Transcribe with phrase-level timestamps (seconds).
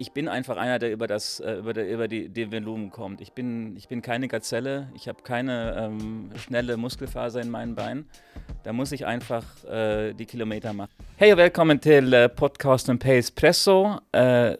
[0.00, 3.20] ich bin einfach einer, der über, das, äh, über, der, über die, die Volumen kommt.
[3.20, 8.08] Ich bin, ich bin keine Gazelle, ich habe keine ähm, schnelle Muskelfaser in meinen Beinen.
[8.62, 10.90] Da muss ich einfach äh, die Kilometer machen.
[11.16, 14.00] Hej och välkommen till uh, podcasten Pace Presso.
[14.16, 14.56] Uh,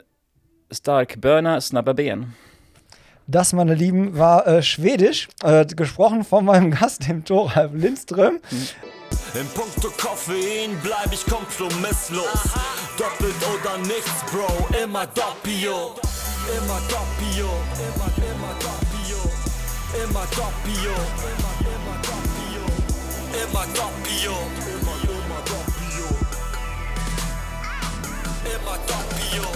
[0.71, 2.35] stark Burner, snabba Ben.
[3.27, 8.35] Das, meine Lieben, war äh, Schwedisch, äh, gesprochen von meinem Gast, dem Thoralf Lindström.
[8.35, 8.69] Mhm.
[9.35, 12.27] In puncto Koffein bleib ich kompromisslos.
[12.99, 15.95] Doppelt oder nichts, Bro, immer doppio.
[16.57, 19.21] Immer doppio, immer, immer doppio.
[20.03, 20.95] Immer doppio,
[21.31, 22.65] immer, immer doppio.
[23.33, 24.35] Immer doppio.
[28.45, 29.49] Immer doppio.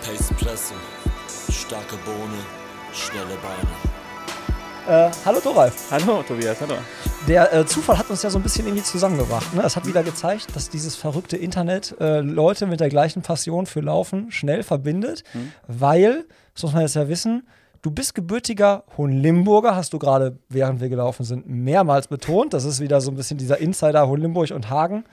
[0.00, 0.74] Pace Presse,
[1.50, 2.42] starke Bohne,
[2.94, 4.01] schnelle Beine.
[4.88, 5.92] Äh, hallo Thoralf.
[5.92, 6.74] Hallo Tobias, hallo.
[7.28, 9.54] Der äh, Zufall hat uns ja so ein bisschen irgendwie zusammengebracht.
[9.54, 9.62] Ne?
[9.62, 13.80] Es hat wieder gezeigt, dass dieses verrückte Internet äh, Leute mit der gleichen Passion für
[13.80, 15.52] Laufen schnell verbindet, mhm.
[15.68, 17.46] weil, das muss man jetzt ja wissen,
[17.80, 22.52] du bist gebürtiger Hohenlimburger, hast du gerade, während wir gelaufen sind, mehrmals betont.
[22.52, 25.04] Das ist wieder so ein bisschen dieser Insider Hohenlimburg und Hagen.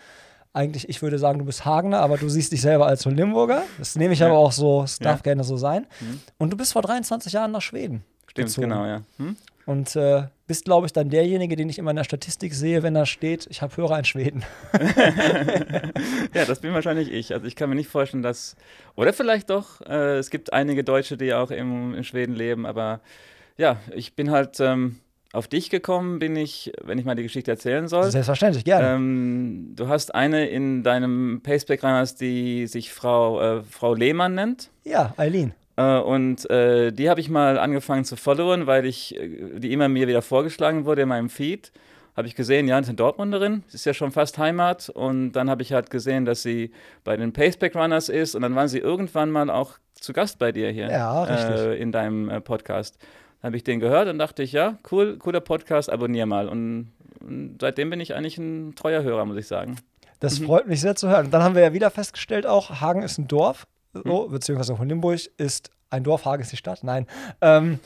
[0.52, 3.61] Eigentlich, ich würde sagen, du bist Hagener, aber du siehst dich selber als Hohenlimburger.
[3.77, 4.27] Das nehme ich ja.
[4.27, 5.23] aber auch so, es darf ja.
[5.23, 5.86] gerne so sein.
[5.99, 6.21] Mhm.
[6.39, 8.03] Und du bist vor 23 Jahren nach Schweden.
[8.30, 8.69] Stimmt, gezogen.
[8.69, 9.02] genau, ja.
[9.17, 9.36] Hm?
[9.69, 12.95] Und äh, bist, glaube ich, dann derjenige, den ich immer in der Statistik sehe, wenn
[12.95, 14.43] da steht, ich habe Hörer in Schweden.
[16.33, 17.35] ja, das bin wahrscheinlich ich.
[17.35, 18.55] Also ich kann mir nicht vorstellen, dass,
[18.95, 23.01] oder vielleicht doch, äh, es gibt einige Deutsche, die auch im, in Schweden leben, aber
[23.57, 25.01] ja, ich bin halt ähm,
[25.33, 28.09] auf dich gekommen, bin ich, wenn ich mal die Geschichte erzählen soll.
[28.09, 28.95] Selbstverständlich, gerne.
[28.95, 34.71] Ähm, du hast eine in deinem Paceback rein, die sich Frau, äh, Frau Lehmann nennt.
[34.83, 35.53] Ja, Eileen.
[35.80, 39.88] Äh, und äh, die habe ich mal angefangen zu followen, weil ich äh, die immer
[39.88, 41.71] mir wieder vorgeschlagen wurde in meinem Feed.
[42.17, 44.89] Habe ich gesehen, ja, ist eine Dortmunderin, ist ja schon fast Heimat.
[44.89, 46.71] Und dann habe ich halt gesehen, dass sie
[47.05, 48.36] bei den Paceback Runners ist.
[48.36, 51.93] Und dann waren sie irgendwann mal auch zu Gast bei dir hier ja, äh, in
[51.93, 52.97] deinem Podcast.
[53.41, 56.49] Dann habe ich den gehört und dachte ich, ja, cool, cooler Podcast, abonniere mal.
[56.49, 59.77] Und, und seitdem bin ich eigentlich ein treuer Hörer, muss ich sagen.
[60.20, 60.48] Das mhm.
[60.48, 61.27] freut mich sehr zu hören.
[61.27, 64.32] Und dann haben wir ja wieder festgestellt, auch Hagen ist ein Dorf so, hm.
[64.32, 67.08] beziehungsweise von Limburg ist ein Dorf, Hagen ist die Stadt, nein.
[67.42, 67.80] Ähm,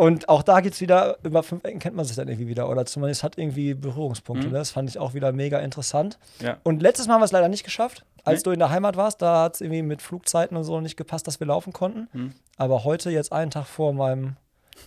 [0.00, 2.70] und auch da geht es wieder, über fünf Ecken kennt man sich dann irgendwie wieder.
[2.70, 4.48] Oder zumindest hat irgendwie Berührungspunkte.
[4.48, 4.52] Mhm.
[4.54, 6.18] Das fand ich auch wieder mega interessant.
[6.40, 6.56] Ja.
[6.62, 8.06] Und letztes Mal haben wir es leider nicht geschafft.
[8.24, 8.44] Als nee.
[8.44, 11.26] du in der Heimat warst, da hat es irgendwie mit Flugzeiten und so nicht gepasst,
[11.26, 12.08] dass wir laufen konnten.
[12.14, 12.32] Mhm.
[12.56, 14.36] Aber heute, jetzt einen Tag vor meinem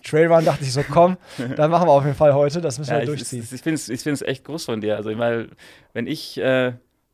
[0.03, 1.17] Trailrun, dachte ich so, komm,
[1.57, 2.59] dann machen wir auf jeden Fall heute.
[2.59, 3.43] Das müssen ja, wir durchziehen.
[3.43, 4.95] Ich, ich finde es ich echt groß von dir.
[4.95, 5.49] Also, weil,
[5.93, 6.39] wenn ich.
[6.39, 6.73] Äh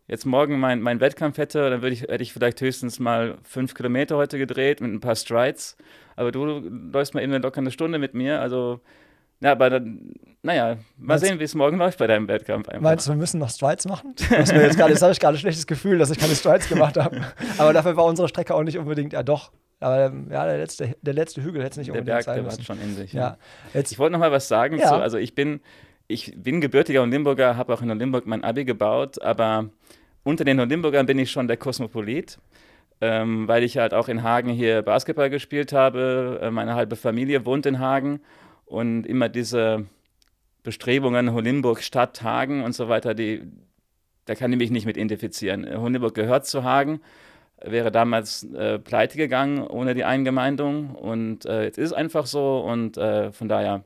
[0.09, 3.73] jetzt morgen meinen mein Wettkampf hätte, dann würde ich, hätte ich vielleicht höchstens mal fünf
[3.73, 5.77] Kilometer heute gedreht mit ein paar Strides.
[6.15, 6.45] Aber du
[6.91, 8.41] läufst mal eben eine Stunde mit mir.
[8.41, 8.81] Also,
[9.39, 12.67] ja, aber dann, naja, mal meinst, sehen, wie es morgen läuft bei deinem Wettkampf.
[12.67, 12.81] Einfach.
[12.81, 14.15] Meinst du, wir müssen noch Strides machen?
[14.29, 17.21] jetzt, jetzt habe ich gerade ein schlechtes Gefühl, dass ich keine Strides gemacht habe.
[17.57, 20.95] Aber dafür war unsere Strecke auch nicht unbedingt, ja doch, aber ähm, ja, der letzte,
[21.01, 22.57] der letzte Hügel hätte es nicht der unbedingt Berg, sein müssen.
[22.57, 23.13] Der schon in sich.
[23.13, 23.37] Ja.
[23.73, 23.79] ja.
[23.79, 24.77] ich wollte noch mal was sagen.
[24.77, 24.89] Ja.
[24.89, 25.61] Zu, also ich bin,
[26.07, 29.69] ich bin gebürtiger und Limburger, habe auch in Limburg mein Abi gebaut, aber
[30.23, 32.39] unter den Limburgern bin ich schon der Kosmopolit,
[33.01, 36.39] ähm, weil ich halt auch in Hagen hier Basketball gespielt habe.
[36.41, 38.21] Äh, meine halbe Familie wohnt in Hagen
[38.65, 39.85] und immer diese
[40.63, 43.43] Bestrebungen, Holimburg, Stadt, Hagen und so weiter, die,
[44.25, 45.67] da kann ich mich nicht mit identifizieren.
[45.79, 47.01] Holimburg gehört zu Hagen,
[47.63, 52.97] wäre damals äh, pleite gegangen ohne die Eingemeindung und äh, jetzt ist einfach so und
[52.97, 53.83] äh, von daher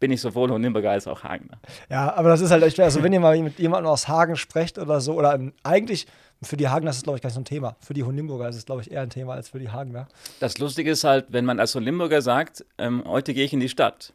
[0.00, 1.58] bin ich sowohl Nürnberger als auch Hagener.
[1.90, 2.86] Ja, aber das ist halt echt schwer.
[2.86, 6.06] Also, wenn ihr mal mit jemandem aus Hagen sprecht oder so, oder eigentlich
[6.42, 7.76] für die Hagener ist es, glaube ich, gar nicht so ein Thema.
[7.80, 10.06] Für die Hohenlimburger ist es, glaube ich, eher ein Thema als für die Hagener.
[10.40, 13.68] Das Lustige ist halt, wenn man als Hohenlimburger sagt, ähm, heute gehe ich in die
[13.68, 14.12] Stadt,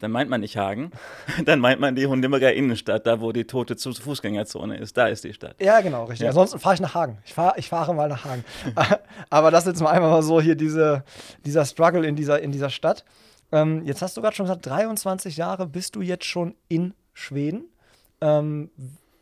[0.00, 0.90] dann meint man nicht Hagen,
[1.44, 4.96] dann meint man die Hohenlimburger Innenstadt, da wo die tote Fußgängerzone ist.
[4.96, 5.56] Da ist die Stadt.
[5.60, 6.24] Ja, genau, richtig.
[6.24, 6.28] Ja.
[6.28, 7.18] Ansonsten fahre ich nach Hagen.
[7.26, 8.44] Ich, fahr, ich fahre mal nach Hagen.
[9.30, 11.04] Aber das ist jetzt mal einmal mal so hier diese,
[11.44, 13.04] dieser Struggle in dieser, in dieser Stadt.
[13.52, 17.64] Ähm, jetzt hast du gerade schon gesagt, 23 Jahre bist du jetzt schon in Schweden.
[18.20, 18.70] Ähm,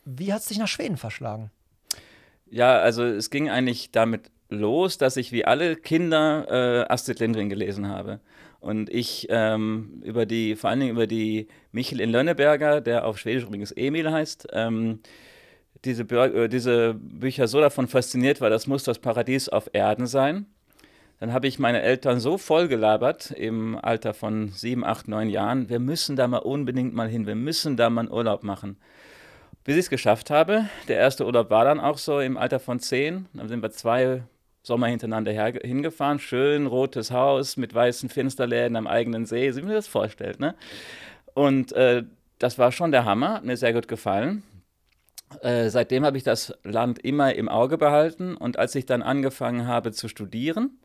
[0.04, 1.50] wie hat es dich nach Schweden verschlagen?
[2.48, 7.48] Ja, also es ging eigentlich damit los, dass ich wie alle Kinder äh, Astrid Lindgren
[7.48, 8.20] gelesen habe.
[8.60, 13.18] Und ich ähm, über die, vor allen Dingen über die Michel in Lönneberger, der auf
[13.18, 15.00] Schwedisch übrigens Emil heißt, ähm,
[15.84, 20.46] diese, äh, diese Bücher so davon fasziniert war, das muss das Paradies auf Erden sein.
[21.18, 25.78] Dann habe ich meine Eltern so vollgelabert im Alter von sieben, acht, neun Jahren, wir
[25.78, 28.76] müssen da mal unbedingt mal hin, wir müssen da mal einen Urlaub machen.
[29.64, 32.80] Bis ich es geschafft habe, der erste Urlaub war dann auch so im Alter von
[32.80, 34.22] zehn, dann sind wir zwei
[34.62, 39.86] Sommer hintereinander hingefahren, schön rotes Haus mit weißen Fensterläden am eigenen See, wie man das
[39.86, 40.38] vorstellt.
[40.38, 40.54] Ne?
[41.32, 42.04] Und äh,
[42.38, 44.42] das war schon der Hammer, hat mir sehr gut gefallen.
[45.40, 49.66] Äh, seitdem habe ich das Land immer im Auge behalten und als ich dann angefangen
[49.66, 50.78] habe zu studieren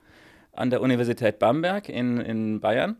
[0.53, 2.97] an der Universität Bamberg in, in Bayern,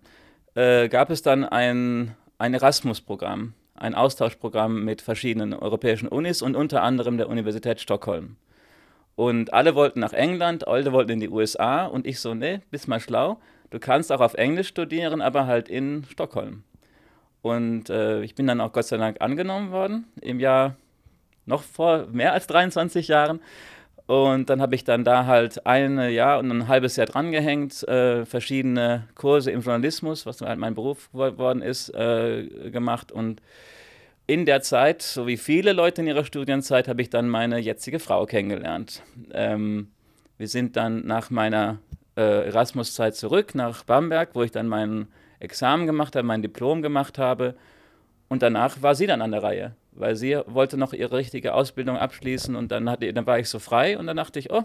[0.56, 6.84] äh, gab es dann ein, ein Erasmus-Programm, ein Austauschprogramm mit verschiedenen europäischen Unis und unter
[6.84, 8.38] anderem der Universität Stockholm.
[9.16, 12.88] Und alle wollten nach England, alle wollten in die USA und ich so, nee, bist
[12.88, 13.40] mal schlau,
[13.70, 16.64] du kannst auch auf Englisch studieren, aber halt in Stockholm.
[17.42, 20.76] Und äh, ich bin dann auch Gott sei Dank angenommen worden im Jahr
[21.46, 23.42] noch vor mehr als 23 Jahren.
[24.12, 28.26] Und dann habe ich dann da halt ein Jahr und ein halbes Jahr drangehängt, äh,
[28.26, 33.14] verschiedene Kurse im Journalismus, was halt mein Beruf geworden ist, äh, gemacht.
[33.14, 33.42] Und
[34.28, 38.00] in der Zeit, so wie viele Leute in ihrer Studienzeit, habe ich dann meine jetzige
[38.00, 39.02] Frau kennengelernt.
[39.32, 39.92] Ähm,
[40.38, 41.80] wir sind dann nach meiner
[42.18, 45.08] äh, Erasmus-Zeit zurück nach Bamberg, wo ich dann mein
[45.40, 47.56] Examen gemacht habe, mein Diplom gemacht habe.
[48.28, 51.98] Und danach war sie dann an der Reihe weil sie wollte noch ihre richtige Ausbildung
[51.98, 54.64] abschließen und dann, hatte, dann war ich so frei und dann dachte ich, oh,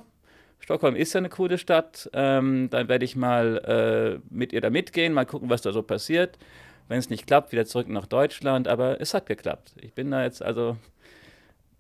[0.58, 4.70] Stockholm ist ja eine coole Stadt, ähm, dann werde ich mal äh, mit ihr da
[4.70, 6.38] mitgehen, mal gucken, was da so passiert.
[6.88, 9.74] Wenn es nicht klappt, wieder zurück nach Deutschland, aber es hat geklappt.
[9.80, 10.76] Ich bin da jetzt also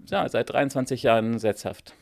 [0.06, 1.94] ja, seit 23 Jahren setzhaft.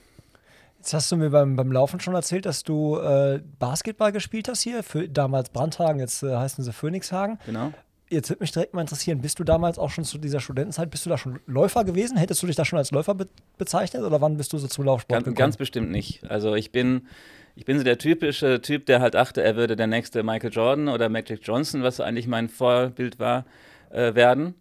[0.78, 4.62] Jetzt hast du mir beim, beim Laufen schon erzählt, dass du äh, Basketball gespielt hast
[4.62, 7.38] hier, für damals Brandhagen, jetzt äh, heißen sie Phoenixhagen.
[7.46, 7.72] Genau
[8.14, 11.04] jetzt würde mich direkt mal interessieren, bist du damals auch schon zu dieser Studentenzeit, bist
[11.04, 12.16] du da schon Läufer gewesen?
[12.16, 13.26] Hättest du dich da schon als Läufer be
[13.58, 15.36] bezeichnet oder wann bist du so zum Laufsport ganz, gekommen?
[15.36, 16.28] Ganz bestimmt nicht.
[16.30, 17.06] Also ich bin,
[17.54, 20.88] ich bin so der typische Typ, der halt dachte, er würde der nächste Michael Jordan
[20.88, 23.44] oder Magic Johnson, was eigentlich mein Vorbild war,
[23.90, 24.54] äh, werden.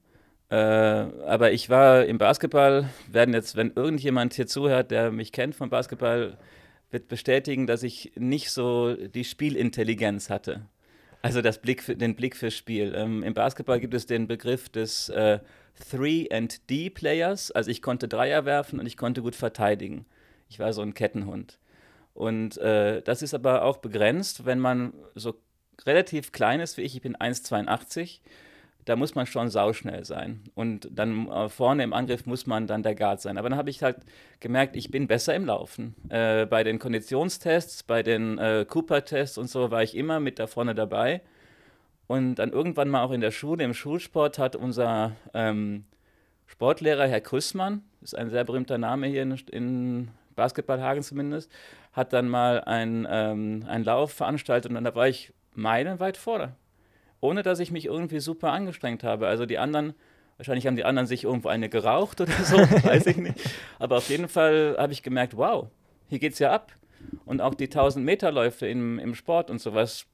[0.50, 5.56] Äh, aber ich war im Basketball, werden jetzt, wenn irgendjemand hier zuhört, der mich kennt
[5.56, 6.38] vom Basketball,
[6.92, 10.68] wird bestätigen, dass ich nicht so die Spielintelligenz hatte.
[11.24, 12.94] Also das Blick den Blick fürs Spiel.
[12.96, 15.40] Ähm, Im Basketball gibt es den Begriff des äh,
[15.90, 17.50] Three and D Players.
[17.50, 20.06] Also ich konnte Dreier werfen und ich konnte gut verteidigen.
[20.50, 21.60] Ich war so ein Kettenhund.
[22.14, 25.36] Und äh, das ist aber auch begrenzt, wenn man so
[25.86, 26.94] relativ klein ist wie ich.
[26.94, 28.20] Ich bin 1,82
[28.86, 30.44] da muss man schon sauschnell sein.
[30.56, 33.38] Und dann äh, vorne im Angriff muss man dann der Guard sein.
[33.38, 33.98] Aber dann habe ich halt
[34.40, 35.96] gemerkt, ich bin besser im Laufen.
[36.10, 40.48] Äh, bei den Konditionstests, bei den äh, Cooper-Tests und so war ich immer mit da
[40.48, 41.22] vorne dabei.
[42.08, 45.86] Und dann irgendwann mal auch in der Schule, im Schulsport, hat unser ähm,
[46.48, 51.50] Sportlehrer, Herr Krüssmann, ist ein sehr berühmter Name hier in, in Basketballhagen zumindest,
[51.94, 56.56] hat dann mal einen ähm, Lauf veranstaltet und dann da war ich meilenweit vorne
[57.24, 59.28] ohne dass ich mich irgendwie super angestrengt habe.
[59.28, 59.94] Also die anderen,
[60.36, 63.40] wahrscheinlich haben die anderen sich irgendwo eine geraucht oder so, weiß ich nicht.
[63.80, 65.68] Aber auf jeden Fall habe ich gemerkt, wow,
[66.10, 66.74] hier geht es ja ab.
[67.26, 70.06] Und auch die 1000 Meter Läufe im, im Sport und sowas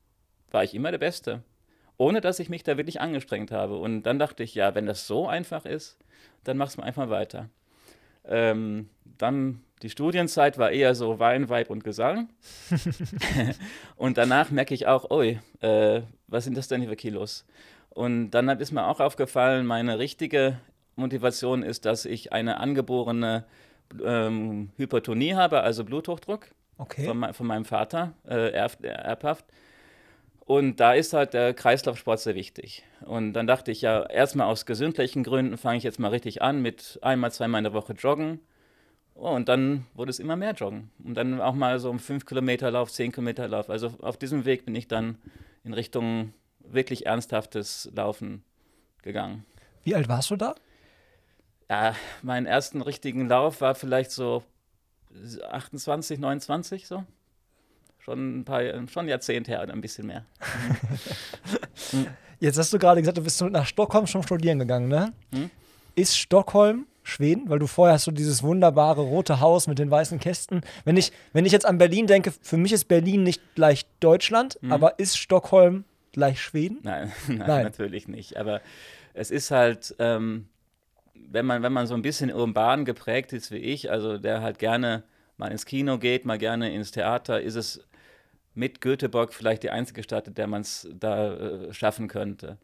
[0.52, 1.42] war ich immer der Beste.
[1.98, 3.78] Ohne dass ich mich da wirklich angestrengt habe.
[3.78, 5.98] Und dann dachte ich, ja, wenn das so einfach ist,
[6.44, 7.50] dann mach's mal einfach weiter.
[8.24, 12.30] Ähm, dann die Studienzeit war eher so Wein, Weib und Gesang.
[13.96, 17.46] und danach merke ich auch, oi, äh, was sind das denn hier für Kilos?
[17.90, 20.60] Und dann ist mir auch aufgefallen, meine richtige
[20.96, 23.46] Motivation ist, dass ich eine angeborene
[24.04, 26.48] ähm, Hypertonie habe, also Bluthochdruck
[26.78, 27.06] okay.
[27.06, 29.46] von, von, meinem Vater, äh, erb, erbhaft.
[30.46, 32.84] Und da ist halt der Kreislaufsport sehr wichtig.
[33.06, 36.62] Und dann dachte ich ja, erstmal aus gesundlichen Gründen fange ich jetzt mal richtig an
[36.62, 38.40] mit einmal, zweimal in der Woche joggen.
[39.14, 40.90] Oh, und dann wurde es immer mehr Joggen.
[41.04, 43.70] Und dann auch mal so um 5 Kilometer Lauf, 10 Kilometer Lauf.
[43.70, 45.18] Also auf diesem Weg bin ich dann
[45.64, 48.44] in Richtung wirklich ernsthaftes Laufen
[49.02, 49.46] gegangen.
[49.84, 50.56] Wie alt warst du da?
[51.70, 54.44] Ja, meinen ersten richtigen Lauf war vielleicht so
[55.50, 57.04] 28, 29 so.
[58.00, 60.26] Schon ein paar, schon Jahrzehnte her oder ein bisschen mehr.
[62.40, 65.14] Jetzt hast du gerade gesagt, du bist nach Stockholm schon studieren gegangen, ne?
[65.34, 65.50] Hm?
[65.96, 67.50] Ist Stockholm Schweden?
[67.50, 70.62] Weil du vorher hast so dieses wunderbare rote Haus mit den weißen Kästen.
[70.86, 74.58] Wenn ich, wenn ich jetzt an Berlin denke, für mich ist Berlin nicht gleich Deutschland,
[74.62, 74.72] mhm.
[74.72, 76.80] aber ist Stockholm gleich Schweden?
[76.84, 77.64] Nein, nein, nein.
[77.64, 78.38] natürlich nicht.
[78.38, 78.62] Aber
[79.14, 80.48] es ist halt, ähm,
[81.14, 84.60] wenn, man, wenn man so ein bisschen urban geprägt ist wie ich, also der halt
[84.60, 85.04] gerne
[85.38, 87.84] mal ins Kino geht, mal gerne ins Theater, ist es
[88.54, 92.58] mit Göteborg vielleicht die einzige Stadt, in der man es da äh, schaffen könnte.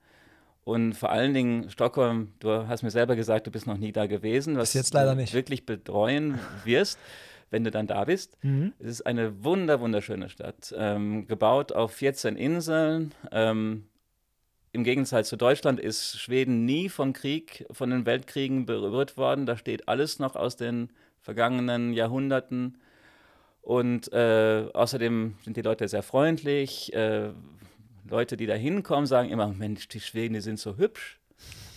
[0.65, 4.07] Und vor allen Dingen Stockholm, du hast mir selber gesagt, du bist noch nie da
[4.07, 5.33] gewesen, was jetzt leider du nicht.
[5.33, 6.97] wirklich betreuen wirst,
[7.51, 8.35] wenn du dann da bist.
[8.43, 8.73] Mhm.
[8.79, 13.13] Es ist eine wunder, wunderschöne Stadt, ähm, gebaut auf 14 Inseln.
[13.31, 13.85] Ähm,
[14.71, 19.45] Im Gegensatz zu Deutschland ist Schweden nie vom Krieg, von den Weltkriegen berührt worden.
[19.45, 20.89] Da steht alles noch aus den
[21.21, 22.79] vergangenen Jahrhunderten.
[23.61, 27.29] Und äh, außerdem sind die Leute sehr freundlich, äh,
[28.09, 31.19] Leute, die da hinkommen, sagen immer, Mensch, die Schweden, die sind so hübsch.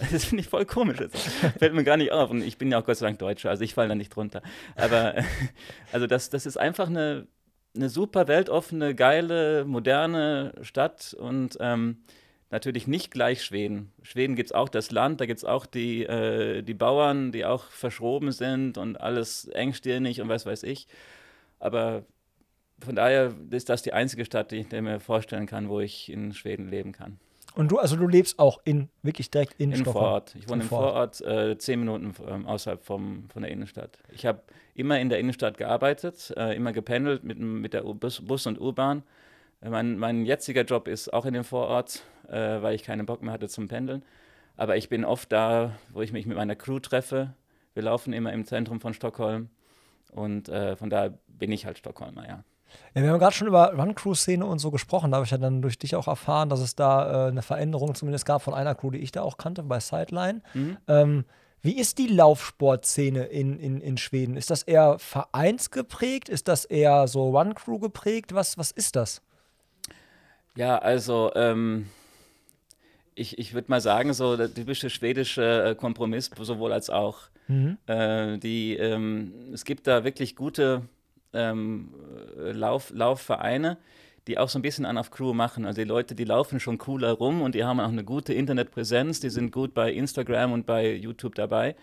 [0.12, 0.98] Das finde ich voll komisch.
[0.98, 1.10] Das
[1.58, 2.30] fällt mir gar nicht auf.
[2.30, 4.42] Und ich bin ja auch Gott sei Dank Deutscher, also ich falle da nicht drunter.
[4.76, 5.14] Aber
[5.92, 7.26] also das, das ist einfach eine,
[7.74, 12.04] eine super weltoffene, geile, moderne Stadt und ähm,
[12.50, 13.92] natürlich nicht gleich Schweden.
[14.02, 17.44] Schweden gibt es auch das Land, da gibt es auch die, äh, die Bauern, die
[17.44, 20.86] auch verschroben sind und alles engstirnig und was weiß ich.
[21.58, 22.04] Aber
[22.84, 26.32] von daher ist das die einzige Stadt, die ich mir vorstellen kann, wo ich in
[26.32, 27.18] Schweden leben kann.
[27.54, 30.04] Und du, also du lebst auch in, wirklich direkt in, in Stockholm?
[30.04, 30.34] Vorort.
[30.36, 33.98] Ich wohne im Vorort, äh, zehn Minuten ähm, außerhalb vom, von der Innenstadt.
[34.12, 34.42] Ich habe
[34.74, 39.02] immer in der Innenstadt gearbeitet, äh, immer gependelt mit, mit der Bus, Bus und U-Bahn.
[39.60, 43.22] Äh, mein, mein jetziger Job ist auch in dem Vorort, äh, weil ich keinen Bock
[43.22, 44.04] mehr hatte zum Pendeln.
[44.56, 47.34] Aber ich bin oft da, wo ich mich mit meiner Crew treffe.
[47.74, 49.48] Wir laufen immer im Zentrum von Stockholm.
[50.12, 52.44] Und äh, von daher bin ich halt Stockholmer, ja.
[52.94, 55.10] Ja, wir haben gerade schon über Run-Crew-Szene und so gesprochen.
[55.10, 57.94] Da habe ich ja dann durch dich auch erfahren, dass es da äh, eine Veränderung
[57.94, 60.42] zumindest gab von einer Crew, die ich da auch kannte, bei Sideline.
[60.54, 60.76] Mhm.
[60.86, 61.24] Ähm,
[61.60, 64.36] wie ist die Laufsportszene in, in, in Schweden?
[64.36, 66.28] Ist das eher vereinsgeprägt?
[66.28, 68.34] Ist das eher so Run-Crew geprägt?
[68.34, 69.22] Was, was ist das?
[70.54, 71.88] Ja, also ähm,
[73.14, 77.22] ich, ich würde mal sagen, so der typische schwedische äh, Kompromiss, sowohl als auch.
[77.48, 77.78] Mhm.
[77.86, 80.82] Äh, die, ähm, es gibt da wirklich gute
[81.32, 81.94] ähm,
[82.36, 83.78] Lauf, Laufvereine,
[84.26, 85.64] die auch so ein bisschen an auf Crew machen.
[85.64, 89.20] Also die Leute, die laufen schon cooler rum und die haben auch eine gute Internetpräsenz,
[89.20, 91.74] die sind gut bei Instagram und bei YouTube dabei.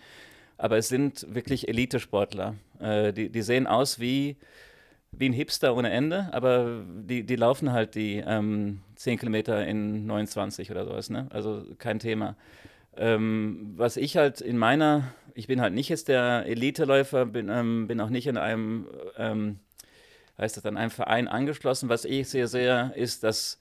[0.58, 2.54] Aber es sind wirklich Elitesportler.
[2.80, 4.36] Äh, die, die sehen aus wie,
[5.12, 10.06] wie ein Hipster ohne Ende, aber die, die laufen halt die ähm, 10 Kilometer in
[10.06, 11.10] 29 oder sowas.
[11.10, 11.26] Ne?
[11.30, 12.36] Also kein Thema.
[12.96, 17.86] Ähm, was ich halt in meiner, ich bin halt nicht jetzt der Eliteläufer, bin, ähm,
[17.86, 18.88] bin auch nicht in einem,
[19.18, 19.60] ähm,
[20.38, 21.90] heißt das dann, einem Verein angeschlossen.
[21.90, 23.60] Was ich sehe sehr, ist, dass,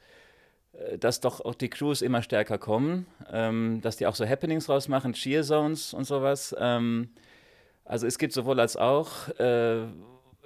[0.73, 4.69] äh, dass doch auch die Crews immer stärker kommen, ähm, dass die auch so Happenings
[4.69, 6.55] rausmachen, Cheer Zones und sowas.
[6.57, 7.09] Ähm,
[7.83, 9.27] also es gibt sowohl als auch.
[9.37, 9.83] Äh,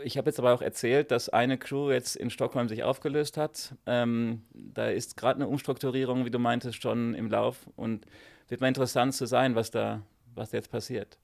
[0.04, 3.76] ich habe jetzt aber auch erzählt, dass eine Crew jetzt in Stockholm sich aufgelöst hat.
[3.86, 8.06] Ähm, da ist gerade eine Umstrukturierung, wie du meintest, schon im Lauf und
[8.48, 10.02] wird mal interessant zu sein, was da,
[10.40, 11.18] was jetzt passiert.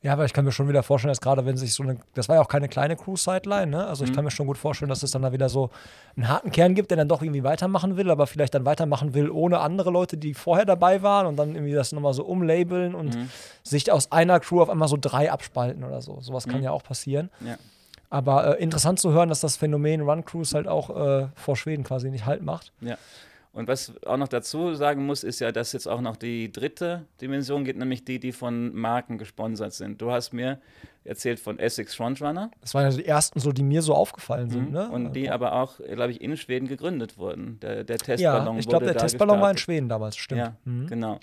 [0.00, 2.28] Ja, aber ich kann mir schon wieder vorstellen, dass gerade wenn sich so eine, das
[2.28, 3.86] war ja auch keine kleine Cruise-Sideline, ne?
[3.86, 4.14] Also ich mhm.
[4.14, 5.70] kann mir schon gut vorstellen, dass es dann da wieder so
[6.14, 9.28] einen harten Kern gibt, der dann doch irgendwie weitermachen will, aber vielleicht dann weitermachen will
[9.28, 13.16] ohne andere Leute, die vorher dabei waren und dann irgendwie das nochmal so umlabeln und
[13.16, 13.28] mhm.
[13.64, 16.20] sich aus einer Crew auf einmal so drei abspalten oder so.
[16.20, 16.64] Sowas kann mhm.
[16.64, 17.30] ja auch passieren.
[17.40, 17.56] Ja.
[18.08, 21.82] Aber äh, interessant zu hören, dass das Phänomen Run Cruise halt auch äh, vor Schweden
[21.82, 22.72] quasi nicht halt macht.
[22.80, 22.96] Ja.
[23.52, 27.06] Und was auch noch dazu sagen muss, ist ja, dass jetzt auch noch die dritte
[27.20, 30.00] Dimension geht, nämlich die, die von Marken gesponsert sind.
[30.00, 30.60] Du hast mir
[31.04, 32.50] erzählt von Essex Frontrunner.
[32.60, 34.68] Das waren ja die ersten, so, die mir so aufgefallen sind.
[34.68, 34.72] Mhm.
[34.72, 34.90] Ne?
[34.90, 37.58] Und die aber auch, glaube ich, in Schweden gegründet wurden.
[37.60, 39.42] Der, der Testballon ja, ich glaube, der Testballon gestartet.
[39.42, 40.40] war in Schweden damals, stimmt.
[40.40, 40.86] Ja, mhm.
[40.86, 41.18] genau.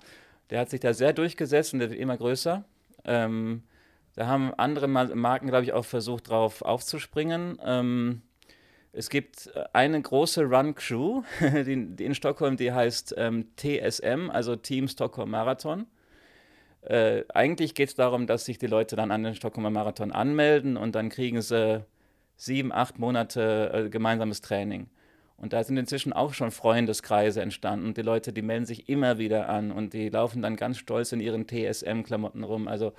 [0.50, 2.64] Der hat sich da sehr durchgesetzt und der wird immer größer.
[3.04, 3.64] Ähm,
[4.16, 7.60] da haben andere Marken, glaube ich, auch versucht, drauf aufzuspringen.
[7.64, 8.22] Ähm,
[8.96, 14.56] es gibt äh, eine große Run-Crew die, die in Stockholm, die heißt ähm, TSM, also
[14.56, 15.86] Team Stockholm Marathon.
[16.82, 20.78] Äh, eigentlich geht es darum, dass sich die Leute dann an den Stockholmer Marathon anmelden
[20.78, 21.84] und dann kriegen sie
[22.38, 24.88] sieben, acht Monate äh, gemeinsames Training.
[25.38, 27.88] Und da sind inzwischen auch schon Freundeskreise entstanden.
[27.88, 31.12] Und die Leute, die melden sich immer wieder an und die laufen dann ganz stolz
[31.12, 32.68] in ihren TSM-Klamotten rum.
[32.68, 32.94] Also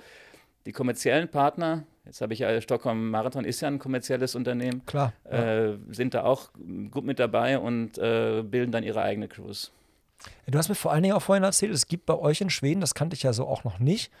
[0.65, 5.13] die kommerziellen Partner, jetzt habe ich ja Stockholm Marathon ist ja ein kommerzielles Unternehmen, Klar,
[5.31, 5.67] ja.
[5.71, 6.49] äh, sind da auch
[6.91, 9.71] gut mit dabei und äh, bilden dann ihre eigene Crews.
[10.47, 12.81] Du hast mir vor allen Dingen auch vorhin erzählt, es gibt bei euch in Schweden,
[12.81, 14.11] das kannte ich ja so auch noch nicht,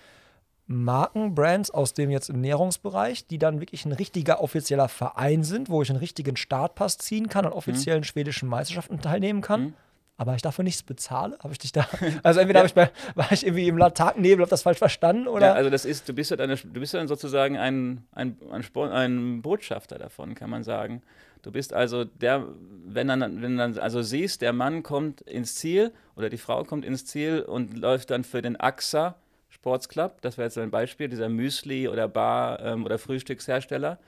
[0.67, 5.81] Marken, Brands aus dem jetzt Ernährungsbereich, die dann wirklich ein richtiger offizieller Verein sind, wo
[5.81, 8.05] ich einen richtigen Startpass ziehen kann und offiziellen mhm.
[8.05, 9.61] schwedischen Meisterschaften teilnehmen kann.
[9.61, 9.73] Mhm
[10.17, 11.37] aber ich dafür nichts bezahle?
[11.39, 11.87] Habe ich dich da?
[12.23, 12.65] Also entweder ja.
[12.65, 15.47] ich bei, war ich irgendwie im Tagnebel, habe das falsch verstanden oder?
[15.47, 18.63] Ja, also das ist, du bist ja, eine, du bist dann sozusagen ein, ein, ein,
[18.63, 21.03] Sport, ein, Botschafter davon, kann man sagen.
[21.43, 22.45] Du bist also der,
[22.85, 26.83] wenn dann, wenn dann also siehst, der Mann kommt ins Ziel oder die Frau kommt
[26.83, 29.15] ins Ziel und läuft dann für den AXA
[29.49, 33.99] Sportsclub, das wäre jetzt ein Beispiel, dieser Müsli oder Bar ähm, oder Frühstückshersteller,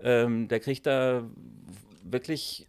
[0.00, 1.22] ähm, der kriegt da
[2.04, 2.68] wirklich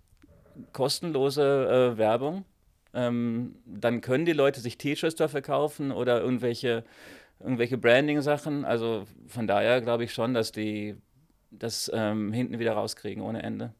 [0.73, 2.45] kostenlose äh, Werbung
[2.93, 6.83] ähm, dann können die Leute sich T-Shirts dafür kaufen oder irgendwelche,
[7.39, 8.65] irgendwelche Branding-Sachen.
[8.65, 10.95] Also von daher glaube ich schon, dass die
[11.51, 13.73] das ähm, hinten wieder rauskriegen ohne Ende.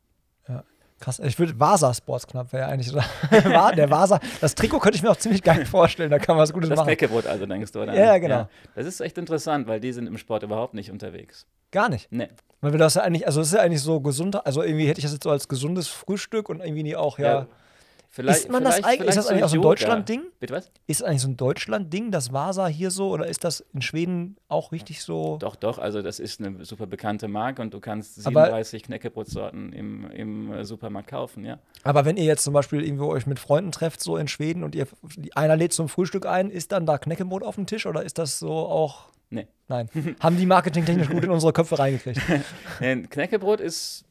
[0.48, 0.63] Ja.
[1.00, 2.92] Krass, ich würde Vasa Sports Club wäre ja eigentlich
[3.32, 4.20] der Vasa.
[4.42, 6.78] Das Trikot könnte ich mir auch ziemlich geil vorstellen, da kann man was Gutes das
[6.78, 6.89] machen.
[6.89, 7.94] Das Knäckebrot also denkst du, oder?
[7.94, 8.36] Ja, genau.
[8.36, 8.50] Ja.
[8.75, 11.48] Das ist echt interessant, weil die sind im Sport überhaupt nicht unterwegs.
[11.72, 12.12] Gar nicht?
[12.12, 12.28] Nee.
[12.62, 15.00] Weil wir das ja eigentlich, also das ist ja eigentlich so gesund, also irgendwie hätte
[15.00, 17.48] ich das jetzt so als gesundes Frühstück und irgendwie auch ja, ja
[18.12, 19.62] Vielleicht, ist man das eigentlich, ist das eigentlich auch so ein.
[19.62, 20.22] Deutschland-Ding?
[20.39, 20.72] Bitte was?
[20.88, 24.36] Ist das eigentlich so ein Deutschland-Ding, das Vasa hier so, oder ist das in Schweden
[24.48, 25.38] auch richtig so?
[25.38, 29.74] Doch, doch, also das ist eine super bekannte Marke und du kannst Aber- 37 Knäckebrotsorten
[29.74, 31.60] im, im äh, Supermarkt kaufen, ja.
[31.84, 34.74] Aber wenn ihr jetzt zum Beispiel irgendwo euch mit Freunden trefft, so in Schweden, und
[34.74, 34.88] ihr
[35.36, 38.39] einer lädt zum Frühstück ein, ist dann da Knäckebrot auf dem Tisch oder ist das
[38.39, 39.10] so auch.
[39.30, 39.48] Nee.
[39.68, 39.88] Nein.
[40.20, 42.20] Haben die marketingtechnisch gut in unsere Köpfe reingekriegt.
[42.80, 44.04] Ein Knäckebrot ist,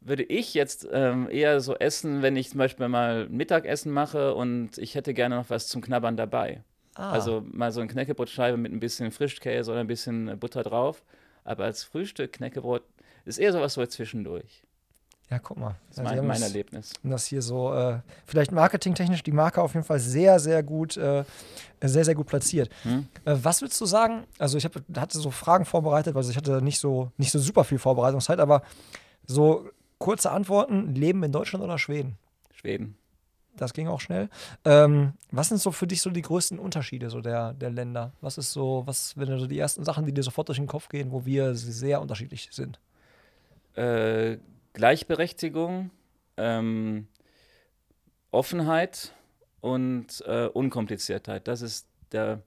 [0.00, 4.78] würde ich jetzt ähm, eher so essen, wenn ich zum Beispiel mal Mittagessen mache und
[4.78, 6.62] ich hätte gerne noch was zum Knabbern dabei.
[6.94, 7.12] Ah.
[7.12, 11.02] Also mal so eine Knäckebrotscheibe mit ein bisschen Frischkäse oder ein bisschen äh, Butter drauf.
[11.44, 12.82] Aber als Frühstück Knäckebrot
[13.24, 14.62] ist eher sowas so zwischendurch.
[15.30, 15.76] Ja, guck mal.
[15.88, 16.92] Das ist mein, haben mein Erlebnis.
[17.04, 21.24] das hier so, äh, vielleicht marketingtechnisch die Marke auf jeden Fall sehr, sehr gut, äh,
[21.80, 22.68] sehr, sehr gut platziert.
[22.82, 23.06] Hm?
[23.24, 24.24] Äh, was würdest du sagen?
[24.38, 27.62] Also ich hab, hatte so Fragen vorbereitet, also ich hatte nicht so, nicht so super
[27.62, 28.62] viel Vorbereitungszeit, aber
[29.24, 29.68] so
[30.00, 32.18] kurze Antworten, Leben in Deutschland oder Schweden?
[32.52, 32.96] Schweden.
[33.56, 34.28] Das ging auch schnell.
[34.64, 38.12] Ähm, was sind so für dich so die größten Unterschiede so der, der Länder?
[38.20, 40.88] Was ist so, was, wenn so die ersten Sachen, die dir sofort durch den Kopf
[40.88, 42.80] gehen, wo wir sehr unterschiedlich sind?
[43.74, 44.38] Äh,
[44.72, 45.90] Gleichberechtigung,
[46.36, 47.06] ähm,
[48.30, 49.12] Offenheit
[49.60, 51.46] und äh, Unkompliziertheit.
[51.46, 52.40] Das ist der,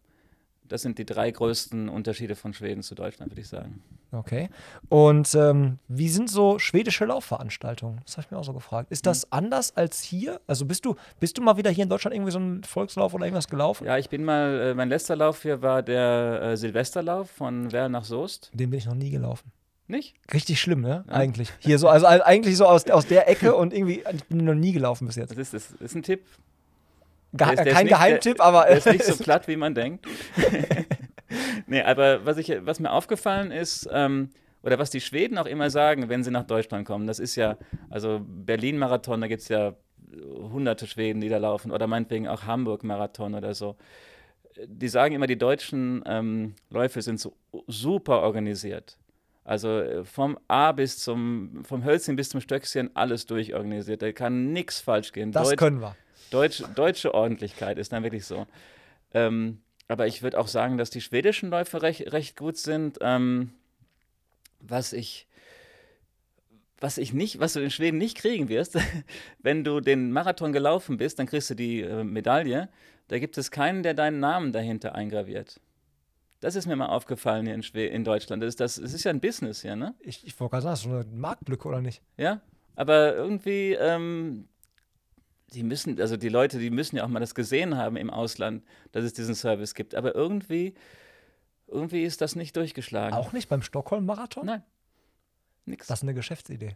[0.63, 3.83] das sind die drei größten Unterschiede von Schweden zu Deutschland, würde ich sagen.
[4.13, 4.49] Okay.
[4.89, 7.99] Und ähm, wie sind so schwedische Laufveranstaltungen?
[8.05, 8.91] Das habe ich mir auch so gefragt.
[8.91, 10.39] Ist das anders als hier?
[10.45, 13.25] Also bist du, bist du mal wieder hier in Deutschland irgendwie so einen Volkslauf oder
[13.25, 13.85] irgendwas gelaufen?
[13.87, 17.89] Ja, ich bin mal, äh, mein letzter Lauf hier war der äh, Silvesterlauf von Werl
[17.89, 18.51] nach Soest.
[18.53, 19.51] Den bin ich noch nie gelaufen.
[19.87, 20.15] Nicht?
[20.33, 21.03] Richtig schlimm, ne?
[21.09, 21.51] Eigentlich.
[21.59, 24.53] Hier so, also al- eigentlich so aus, aus der Ecke und irgendwie, ich bin noch
[24.53, 25.31] nie gelaufen bis jetzt.
[25.31, 26.23] Das ist, das ist ein Tipp.
[27.33, 29.57] Ge Der ist- der kein nicht- Geheimtipp, der, aber Der ist nicht so platt, wie
[29.57, 30.05] man denkt.
[31.73, 34.29] nee, aber was, ich, was mir aufgefallen ist, ähm,
[34.61, 37.57] oder was die Schweden auch immer sagen, wenn sie nach Deutschland kommen, das ist ja,
[37.89, 39.73] also Berlin-Marathon, da gibt es ja
[40.15, 43.75] hunderte Schweden, die da laufen, oder meinetwegen auch Hamburg-Marathon oder so.
[44.65, 47.35] Die sagen immer, die deutschen ähm, Läufe sind so
[47.67, 48.97] super organisiert.
[49.43, 54.01] Also äh, vom A bis zum, vom Hölzchen bis zum Stöckchen alles durchorganisiert.
[54.01, 55.31] Da kann nichts falsch gehen.
[55.31, 55.95] das Deutsch- können wir.
[56.29, 58.47] Deutsch, deutsche Ordentlichkeit ist dann wirklich so.
[59.13, 59.59] Ähm,
[59.93, 62.97] aber ich würde auch sagen, dass die schwedischen Läufe recht, recht gut sind.
[63.01, 63.51] Ähm,
[64.59, 65.27] was ich,
[66.79, 68.75] was ich nicht, was du in Schweden nicht kriegen wirst,
[69.37, 72.69] wenn du den Marathon gelaufen bist, dann kriegst du die äh, Medaille.
[73.07, 75.59] Da gibt es keinen, der deinen Namen dahinter eingraviert.
[76.39, 78.41] Das ist mir mal aufgefallen hier in, Schwe in Deutschland.
[78.41, 79.93] Das ist, das, es ist ja ein Business hier, ne?
[79.99, 82.01] Ich, ich wollte gerade sagen, das ist so eine Marktlücke oder nicht?
[82.17, 82.41] Ja,
[82.75, 84.47] aber irgendwie, ähm,
[85.53, 88.63] die müssen, also die Leute, die müssen ja auch mal das gesehen haben im Ausland,
[88.91, 89.95] dass es diesen Service gibt.
[89.95, 90.73] Aber irgendwie,
[91.67, 93.15] irgendwie ist das nicht durchgeschlagen.
[93.15, 94.45] Auch nicht beim Stockholm-Marathon?
[94.45, 94.63] Nein.
[95.65, 95.87] Nix.
[95.87, 96.75] Das ist eine Geschäftsidee.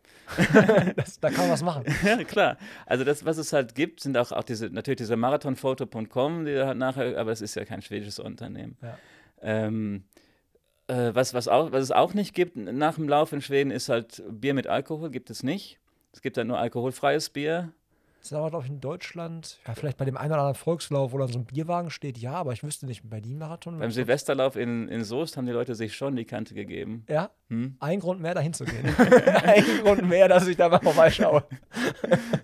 [0.95, 1.83] das, da kann man was machen.
[2.05, 2.57] ja, klar.
[2.85, 6.67] Also das, was es halt gibt, sind auch, auch diese, natürlich diese Marathonfoto.com, die da
[6.67, 8.77] halt nachher, aber es ist ja kein schwedisches Unternehmen.
[8.81, 8.97] Ja.
[9.41, 10.05] Ähm,
[10.87, 13.89] äh, was, was, auch, was es auch nicht gibt nach dem Lauf in Schweden, ist
[13.89, 15.79] halt Bier mit Alkohol, gibt es nicht.
[16.13, 17.73] Es gibt halt nur alkoholfreies Bier.
[18.27, 21.17] Ist aber, glaube ich, in Deutschland, ja, vielleicht bei dem einen oder anderen Volkslauf, wo
[21.17, 23.79] dann so ein Bierwagen steht, ja, aber ich wüsste nicht, bei Berlin-Marathon.
[23.79, 27.05] Beim Silvesterlauf in, in Soest haben die Leute sich schon die Kante gegeben.
[27.07, 27.77] Ja, Hm?
[27.79, 28.85] ein Grund mehr, dahin zu gehen.
[28.97, 31.45] ein Grund mehr, dass ich da mal vorbeischaue.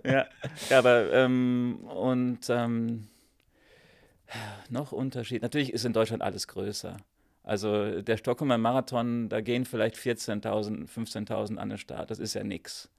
[0.05, 0.25] Ja.
[0.69, 3.07] ja, aber ähm, und ähm,
[4.69, 5.41] noch Unterschied.
[5.41, 6.97] Natürlich ist in Deutschland alles größer.
[7.43, 12.09] Also der Stockholmer Marathon, da gehen vielleicht 14.000, 15.000 an den Start.
[12.11, 12.89] Das ist ja nichts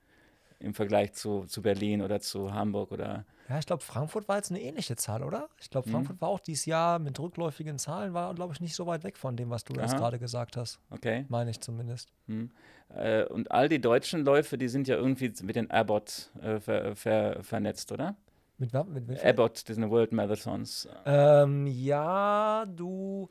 [0.58, 4.50] im Vergleich zu, zu Berlin oder zu Hamburg oder Ja, ich glaube, Frankfurt war jetzt
[4.50, 5.48] eine ähnliche Zahl, oder?
[5.60, 8.86] Ich glaube, Frankfurt war auch dieses Jahr mit rückläufigen Zahlen, war, glaube ich, nicht so
[8.86, 10.80] weit weg von dem, was du jetzt gerade gesagt hast.
[10.90, 11.26] okay.
[11.28, 12.10] Meine ich zumindest.
[12.26, 12.50] Hm.
[12.94, 16.96] Äh, und all die deutschen Läufe, die sind ja irgendwie mit den Abbott äh, ver,
[16.96, 18.16] ver, vernetzt, oder?
[18.58, 20.88] Mit, mit, mit Abbott, diese World Marathons.
[21.04, 23.28] Ähm, ja, du.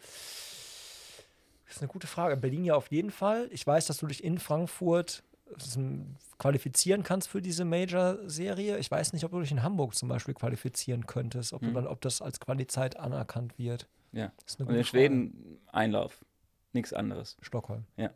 [1.65, 2.35] Das ist eine gute Frage.
[2.35, 3.47] Berlin ja auf jeden Fall.
[3.51, 5.23] Ich weiß, dass du dich in Frankfurt
[6.37, 8.77] qualifizieren kannst für diese Major-Serie.
[8.77, 11.73] Ich weiß nicht, ob du dich in Hamburg zum Beispiel qualifizieren könntest, ob, du Hm.
[11.73, 13.87] dann, ob das als Qualizeit anerkannt wird.
[14.11, 14.31] Ja.
[14.43, 15.03] Das ist eine Und in gute Frage.
[15.03, 16.23] Schweden Einlauf.
[16.73, 17.37] Nichts anderes.
[17.41, 17.85] Stockholm.
[17.97, 18.09] Ja.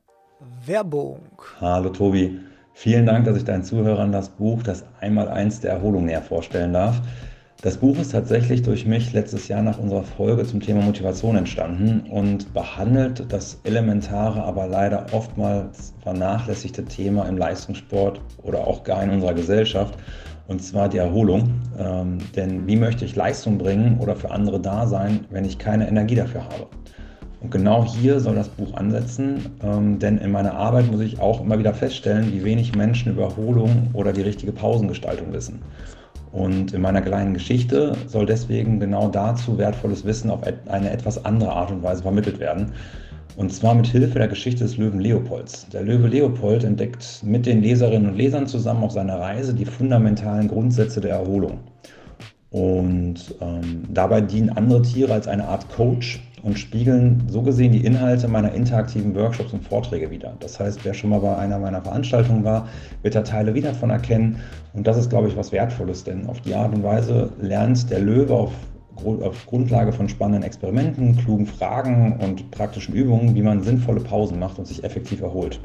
[0.66, 1.22] Werbung.
[1.60, 2.40] Hallo Tobi,
[2.74, 7.02] vielen Dank, dass ich deinen Zuhörern das Buch Das Einmaleins der Erholung näher vorstellen darf.
[7.64, 12.02] Das Buch ist tatsächlich durch mich letztes Jahr nach unserer Folge zum Thema Motivation entstanden
[12.08, 19.10] und behandelt das elementare, aber leider oftmals vernachlässigte Thema im Leistungssport oder auch gar in
[19.10, 19.98] unserer Gesellschaft,
[20.48, 21.50] und zwar die Erholung.
[21.80, 25.88] Ähm, denn wie möchte ich Leistung bringen oder für andere da sein, wenn ich keine
[25.88, 26.68] Energie dafür habe?
[27.42, 31.42] Und genau hier soll das Buch ansetzen, ähm, denn in meiner Arbeit muss ich auch
[31.42, 35.64] immer wieder feststellen, wie wenig Menschen über Erholung oder die richtige Pausengestaltung wissen.
[36.38, 41.52] Und in meiner kleinen Geschichte soll deswegen genau dazu wertvolles Wissen auf eine etwas andere
[41.52, 42.74] Art und Weise vermittelt werden.
[43.38, 45.68] Und zwar mit Hilfe der Geschichte des Löwen Leopolds.
[45.70, 50.48] Der Löwe Leopold entdeckt mit den Leserinnen und Lesern zusammen auf seiner Reise die fundamentalen
[50.48, 51.58] Grundsätze der Erholung.
[52.52, 57.86] Und ähm, dabei dienen andere Tiere als eine Art Coach und spiegeln so gesehen die
[57.86, 60.34] Inhalte meiner interaktiven Workshops und Vorträge wieder.
[60.40, 62.68] Das heißt, wer schon mal bei einer meiner Veranstaltungen war,
[63.02, 64.38] wird da Teile wieder von erkennen.
[64.74, 68.00] Und das ist, glaube ich, was Wertvolles, denn auf die Art und Weise lernt der
[68.00, 68.52] Löwe auf
[69.06, 74.58] auf Grundlage von spannenden Experimenten, klugen Fragen und praktischen Übungen, wie man sinnvolle Pausen macht
[74.58, 75.60] und sich effektiv erholt.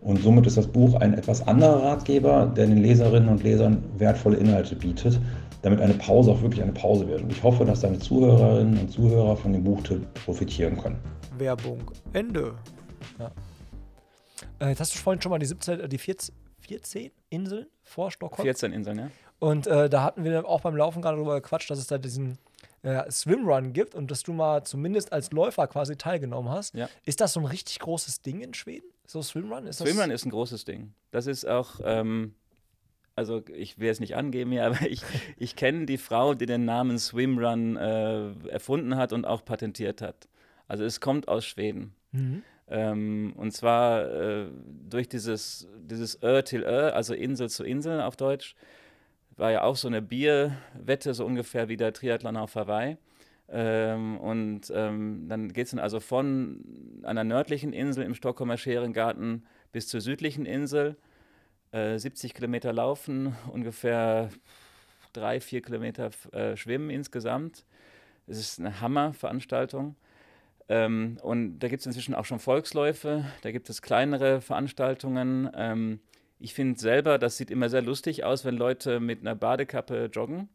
[0.00, 4.36] Und somit ist das Buch ein etwas anderer Ratgeber, der den Leserinnen und Lesern wertvolle
[4.36, 5.18] Inhalte bietet,
[5.64, 7.22] damit eine Pause auch wirklich eine Pause wird.
[7.22, 9.80] Und ich hoffe, dass deine Zuhörerinnen und Zuhörer von dem Buch
[10.24, 10.98] profitieren können.
[11.38, 12.54] Werbung Ende.
[13.18, 13.30] Ja.
[14.60, 18.10] Äh, jetzt hast du vorhin schon mal die 17, äh, die 14, 14 Inseln vor
[18.10, 18.44] Stockholm.
[18.44, 19.10] 14 Inseln, ja.
[19.38, 22.38] Und äh, da hatten wir auch beim Laufen gerade darüber gequatscht, dass es da diesen
[22.82, 26.74] äh, Swimrun gibt und dass du mal zumindest als Läufer quasi teilgenommen hast.
[26.74, 26.90] Ja.
[27.06, 28.86] Ist das so ein richtig großes Ding in Schweden?
[29.06, 29.66] So Swimrun?
[29.66, 30.92] Ist Swimrun ist ein großes Ding.
[31.10, 32.34] Das ist auch, ähm,
[33.16, 35.02] also ich will es nicht angeben hier, aber ich,
[35.36, 40.28] ich kenne die Frau, die den Namen Swimrun äh, erfunden hat und auch patentiert hat.
[40.68, 41.94] Also es kommt aus Schweden.
[42.12, 42.42] Mhm.
[42.68, 44.46] Ähm, und zwar äh,
[44.88, 48.56] durch dieses, dieses Ö till Ö, also Insel zu Insel auf Deutsch
[49.36, 52.96] war ja auch so eine Bierwette, so ungefähr wie der Triathlon auf Hawaii.
[53.48, 59.44] Ähm, und ähm, dann geht es dann also von einer nördlichen Insel im Stockholmer Scherengarten
[59.72, 60.96] bis zur südlichen Insel.
[61.74, 64.30] Äh, 70 Kilometer laufen, ungefähr
[65.12, 67.64] drei, vier Kilometer äh, schwimmen insgesamt.
[68.28, 69.96] Es ist eine Hammerveranstaltung.
[70.68, 75.50] Ähm, und da gibt es inzwischen auch schon Volksläufe, da gibt es kleinere Veranstaltungen.
[75.52, 75.98] Ähm,
[76.38, 80.48] ich finde selber, das sieht immer sehr lustig aus, wenn Leute mit einer Badekappe joggen.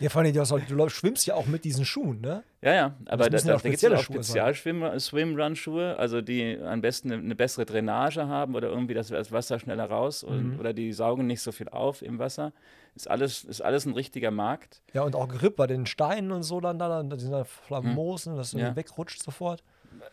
[0.00, 2.42] Ja, vor allem, du, du schwimmst ja auch mit diesen Schuhen, ne?
[2.60, 7.22] Ja, ja, aber da, da, da gibt es auch Spezial-Swimrun-Schuhe, also die am besten eine,
[7.22, 10.60] eine, bessere Drainage haben oder irgendwie das, das Wasser schneller raus und, mhm.
[10.60, 12.52] oder die saugen nicht so viel auf im Wasser.
[12.94, 14.82] Ist alles, ist alles ein richtiger Markt.
[14.92, 18.32] Ja, und auch Grip bei den Steinen und so dann da, da sind da Flamosen,
[18.32, 18.36] mhm.
[18.38, 18.74] dass du ja.
[18.74, 19.62] wegrutscht sofort.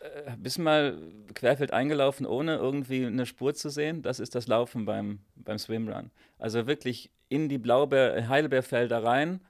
[0.00, 0.98] Äh, bist mal
[1.34, 4.02] querfeld eingelaufen, ohne irgendwie eine Spur zu sehen?
[4.02, 6.10] Das ist das Laufen beim, beim Swimrun.
[6.38, 9.40] Also wirklich in die Blaubeer, Heidelbeerfelder rein.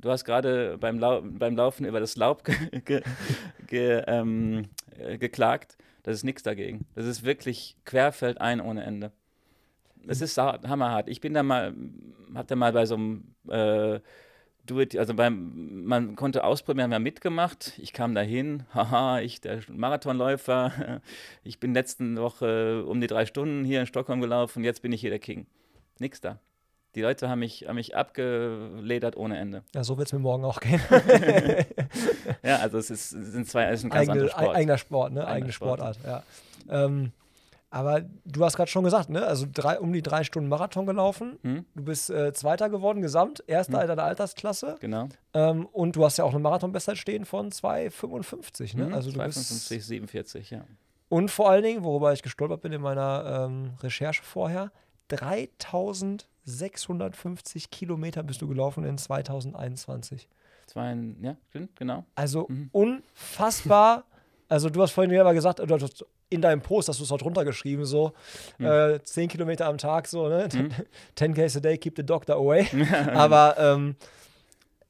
[0.00, 3.02] Du hast gerade beim, Lau beim Laufen über das Laub ge ge
[3.66, 5.76] ge ähm, äh, geklagt.
[6.02, 6.86] Das ist nichts dagegen.
[6.94, 9.12] Das ist wirklich querfeld ein ohne Ende.
[10.04, 11.08] Das ist hammerhart.
[11.08, 11.74] Ich bin da mal,
[12.46, 13.98] da mal bei so einem äh,
[14.66, 17.72] do it, also beim, man konnte ausprobieren, wir haben mitgemacht.
[17.78, 21.00] Ich kam dahin, haha, ich, der Marathonläufer,
[21.44, 25.00] ich bin letzte Woche um die drei Stunden hier in Stockholm gelaufen, jetzt bin ich
[25.00, 25.46] hier der King.
[25.98, 26.38] Nix da.
[26.96, 29.62] Die Leute haben mich, haben mich abgeledert ohne Ende.
[29.74, 30.80] Ja, so wird es mir morgen auch gehen.
[32.42, 34.56] ja, also es, ist, sind zwei, es ist ein ganz Eigene, Sport.
[34.56, 35.20] Eigener Sport, ne?
[35.20, 36.22] Eigene, Eigene Sportart, ja.
[36.70, 37.12] Ähm,
[37.68, 39.26] aber du hast gerade schon gesagt, ne?
[39.26, 41.38] Also drei, um die drei Stunden Marathon gelaufen.
[41.42, 41.66] Hm?
[41.74, 43.88] Du bist äh, Zweiter geworden, gesamt, erster hm.
[43.88, 44.76] deiner Altersklasse.
[44.80, 45.10] Genau.
[45.34, 48.86] Ähm, und du hast ja auch eine Marathon-Bestzeit stehen von 2,55, ne?
[48.86, 50.64] Hm, also 2,55, 47, ja.
[51.10, 54.72] Und vor allen Dingen, worüber ich gestolpert bin in meiner ähm, Recherche vorher,
[56.46, 60.28] 3650 Kilometer bist du gelaufen in 2021.
[60.66, 61.36] Zwei, ja,
[61.74, 62.04] genau.
[62.14, 62.70] Also mhm.
[62.72, 64.04] unfassbar.
[64.48, 67.12] Also du hast vorhin ja mal gesagt, du hast in deinem Post hast du es
[67.12, 68.12] auch drunter geschrieben, so
[68.58, 68.66] mhm.
[68.66, 70.48] äh, 10 Kilometer am Tag, so, ne?
[70.52, 70.70] Mhm.
[71.16, 72.66] 10 K's a day, keep the doctor away.
[73.12, 73.96] Aber ähm,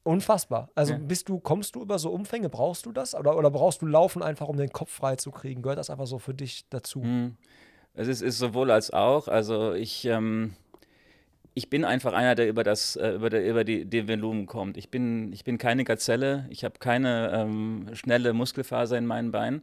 [0.03, 0.69] unfassbar.
[0.75, 0.99] Also ja.
[0.99, 3.13] bist du, kommst du über so Umfänge, brauchst du das?
[3.13, 5.61] Oder, oder brauchst du Laufen einfach, um den Kopf frei zu kriegen?
[5.61, 6.99] Gehört das einfach so für dich dazu?
[6.99, 7.37] Mhm.
[7.93, 9.27] Es ist, ist, sowohl als auch.
[9.27, 10.53] Also ich, ähm,
[11.57, 14.77] ich bin einfach einer, der über das, äh, über, der, über die, die Volumen kommt.
[14.77, 19.61] Ich bin, ich bin keine Gazelle, ich habe keine ähm, schnelle Muskelfaser in meinen Beinen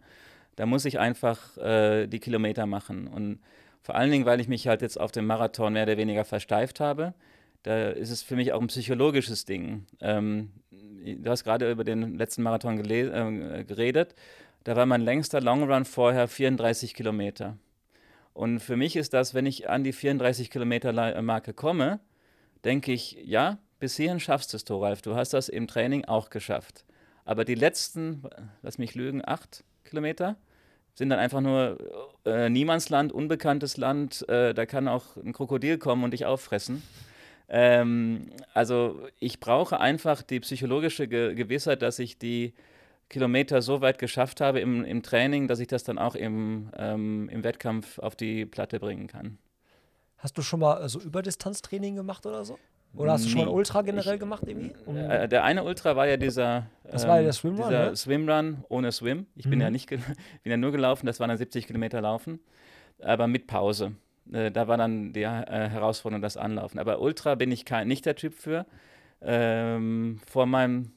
[0.57, 3.07] da muss ich einfach äh, die Kilometer machen.
[3.07, 3.41] Und
[3.83, 6.81] vor allen Dingen, weil ich mich halt jetzt auf dem Marathon mehr oder weniger versteift
[6.81, 7.15] habe,
[7.63, 9.87] da ist es für mich auch ein psychologisches Ding.
[10.01, 14.15] Ähm, du hast gerade über den letzten Marathon äh, geredet.
[14.65, 17.57] Da war mein längster Longrun vorher 34 Kilometer.
[18.35, 20.93] Und für mich ist das, wenn ich an die 34 Kilometer
[21.23, 22.01] Marke komme,
[22.65, 25.03] denke ich, ja, bis hierhin schaffst du es, Thoralf.
[25.03, 26.85] Du hast das im Training auch geschafft.
[27.25, 28.25] Aber die letzten,
[28.63, 30.37] lass mich lügen, acht Kilometer
[30.95, 31.79] sind dann einfach nur
[32.25, 34.29] äh, Niemandsland, unbekanntes Land.
[34.29, 36.83] Äh, da kann auch ein Krokodil kommen und dich auffressen.
[37.49, 42.55] Ähm, also ich brauche einfach die psychologische Ge Gewissheit, dass ich die
[43.09, 47.29] Kilometer so weit geschafft habe im, im Training, dass ich das dann auch im, ähm,
[47.31, 49.39] im Wettkampf auf die Platte bringen kann.
[50.19, 52.59] Hast du schon mal so Überdistanztraining gemacht oder so?
[52.97, 53.51] Oder hast du schon mal.
[53.51, 54.73] Ultra generell gemacht irgendwie?
[54.87, 57.97] Um, Äh, der eine Ultra war ja dieser, Das war ja der Swimrun, dieser ne?
[57.97, 59.27] Swimrun ohne Swim.
[59.35, 59.61] Ich bin Mhm.
[59.61, 59.99] ja nicht, ge-
[60.45, 62.39] bin ja nur gelaufen, das waren dann 70 Kilometer Laufen,
[63.03, 63.93] aber mit Pause.
[64.33, 65.27] Äh, da war dann die äh,
[65.69, 66.79] Herausforderung das Anlaufen.
[66.79, 68.65] Aber Ultra bin ich kein, nicht der Typ für.
[69.21, 70.93] Ähm, vor meinem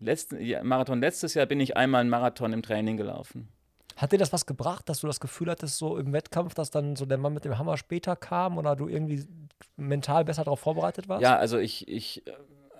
[0.00, 3.48] letzten ja, Marathon letztes Jahr bin ich einmal einen Marathon im Training gelaufen.
[3.96, 6.94] Hat dir das was gebracht, dass du das Gefühl hattest, so im Wettkampf, dass dann
[6.94, 9.26] so der Mann mit dem Hammer später kam oder du irgendwie
[9.76, 11.22] mental besser darauf vorbereitet warst?
[11.22, 12.32] Ja, also ich, ich, äh,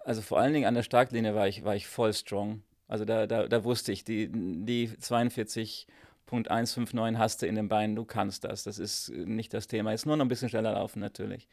[0.05, 2.63] also vor allen Dingen an der Startlinie war ich, war ich voll strong.
[2.87, 8.05] Also da, da, da wusste ich, die, die 42.159 hast du in den Beinen, du
[8.05, 8.63] kannst das.
[8.63, 9.93] Das ist nicht das Thema.
[9.93, 11.49] Ist nur noch ein bisschen schneller laufen natürlich.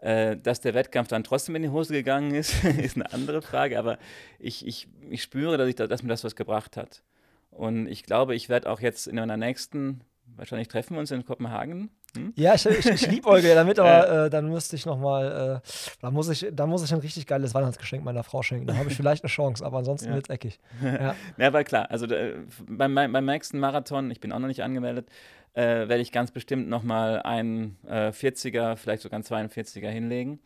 [0.00, 3.78] Äh, dass der Wettkampf dann trotzdem in die Hose gegangen ist, ist eine andere Frage.
[3.78, 3.98] Aber
[4.38, 7.02] ich, ich, ich spüre, dass, ich, da- dass mir das was gebracht hat.
[7.50, 10.00] Und ich glaube, ich werde auch jetzt in meiner nächsten,
[10.36, 11.90] wahrscheinlich treffen wir uns in Kopenhagen.
[12.16, 12.32] Hm?
[12.36, 15.68] Ja, ich, ich, ich liebäuge ja damit, aber äh, dann müsste ich nochmal, äh,
[16.00, 18.66] da muss ich, da muss ich ein richtig geiles Weihnachtsgeschenk meiner Frau schenken.
[18.66, 20.14] Da habe ich vielleicht eine Chance, aber ansonsten Ja.
[20.14, 20.58] wird's eckig.
[20.82, 21.14] Ja.
[21.36, 22.34] Ja, aber klar, also äh,
[22.68, 25.08] beim, beim beim nächsten Marathon, ich bin auch noch nicht angemeldet,
[25.54, 30.40] äh, werde ich ganz bestimmt nochmal einen äh, 40er, vielleicht sogar einen 42er hinlegen.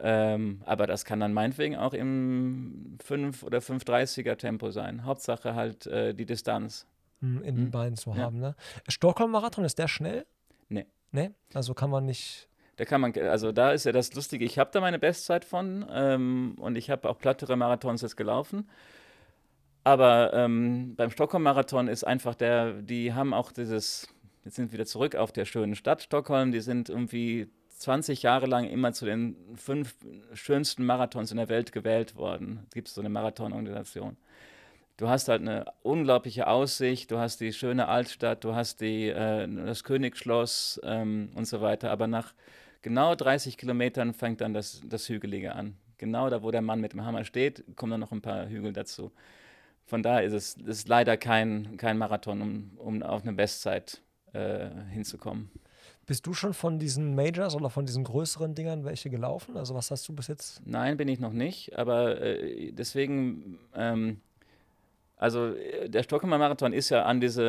[0.00, 5.04] Ähm, aber das kann dann meinetwegen auch im 5 oder 530er Tempo sein.
[5.04, 6.86] Hauptsache halt äh, die Distanz.
[7.20, 7.70] Hm, in den Hm.
[7.70, 8.16] Beinen zu Ja.
[8.24, 8.38] haben.
[8.38, 8.54] Ne?
[8.88, 10.26] Stockholm-Marathon, ist der schnell?
[10.68, 10.86] Nee.
[11.12, 11.30] Nee?
[11.54, 12.48] Also kann man nicht.
[12.76, 15.84] Da kann man, also da ist ja das Lustige, ich habe da meine Bestzeit von
[15.90, 18.68] ähm, und ich habe auch plattere Marathons jetzt gelaufen.
[19.84, 24.06] Aber ähm, beim Stockholm-Marathon ist einfach der, die haben auch dieses,
[24.44, 28.46] jetzt sind wir wieder zurück auf der schönen Stadt Stockholm, die sind irgendwie 20 Jahre
[28.46, 29.96] lang immer zu den fünf
[30.34, 32.60] schönsten Marathons in der Welt gewählt worden.
[32.68, 34.16] Es gibt so eine Marathonorganisation.
[34.98, 39.46] Du hast halt eine unglaubliche Aussicht, du hast die schöne Altstadt, du hast die, äh,
[39.46, 41.92] das Königsschloss ähm, und so weiter.
[41.92, 42.34] Aber nach
[42.82, 45.76] genau 30 Kilometern fängt dann das, das Hügelige an.
[45.98, 48.72] Genau da, wo der Mann mit dem Hammer steht, kommen dann noch ein paar Hügel
[48.72, 49.12] dazu.
[49.86, 54.66] Von daher ist es ist leider kein, kein Marathon, um, um auf eine Bestzeit äh,
[54.90, 55.48] hinzukommen.
[56.06, 59.56] Bist du schon von diesen Majors oder von diesen größeren Dingern welche gelaufen?
[59.56, 60.60] Also was hast du bis jetzt?
[60.66, 64.20] Nein, bin ich noch nicht, aber äh, deswegen, ähm,
[65.18, 67.44] also äh, der Stockholmer Marathon ist ja an diese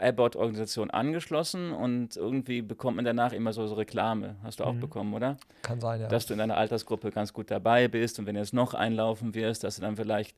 [0.00, 4.36] äh, Abbott-Organisation angeschlossen und irgendwie bekommt man danach immer so, so Reklame.
[4.42, 4.80] Hast du auch Mhm.
[4.80, 5.36] bekommen, oder?
[5.62, 6.08] Kann sein, ja.
[6.08, 9.34] Dass du in deiner Altersgruppe ganz gut dabei bist und wenn du jetzt noch einlaufen
[9.34, 10.36] wirst, dass du dann vielleicht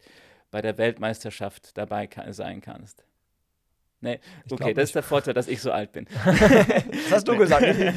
[0.51, 3.05] bei der Weltmeisterschaft dabei ka sein kannst.
[4.03, 6.07] Nee, Ich okay, das ist der Vorteil, dass ich so alt bin.
[6.25, 7.67] das hast du gesagt.
[7.79, 7.95] nicht?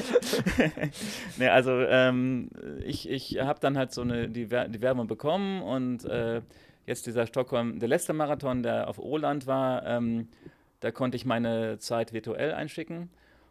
[1.37, 2.49] nee, also ähm,
[2.85, 6.41] ich, ich habe dann halt so eine, die, Wer- die Werbung bekommen und äh,
[6.85, 10.29] jetzt dieser Stockholm, der letzte Marathon, der auf Åland war, ähm,
[10.79, 13.09] da konnte ich meine Zeit virtuell einschicken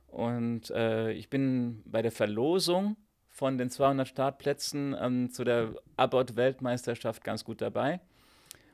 [0.08, 2.96] und äh, ich bin bei der Verlosung
[3.30, 8.00] von den 200 Startplätzen ähm, zu der Abbott-Weltmeisterschaft ganz gut dabei.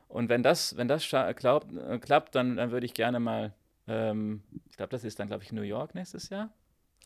[0.09, 3.55] Und wenn das, wenn das glaubt, äh, klappt, dann, dann würde ich gerne mal,
[3.87, 6.51] ähm, ich glaube, das ist dann, glaube ich, New York nächstes Jahr.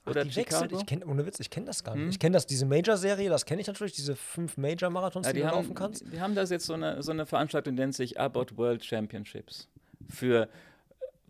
[0.05, 0.33] Ach, Oder die.
[0.33, 0.77] Chicago.
[0.77, 2.03] Ich kenn, ohne Witz, ich kenne das gar nicht.
[2.05, 2.11] Hm?
[2.11, 5.43] Ich kenne das, diese Major-Serie, das kenne ich natürlich, diese fünf Major-Marathons, Ja, die, die,
[5.43, 6.13] du haben, laufen kannst.
[6.13, 9.69] die haben das jetzt so eine, so eine Veranstaltung, die nennt sich Abbott World Championships
[10.11, 10.49] für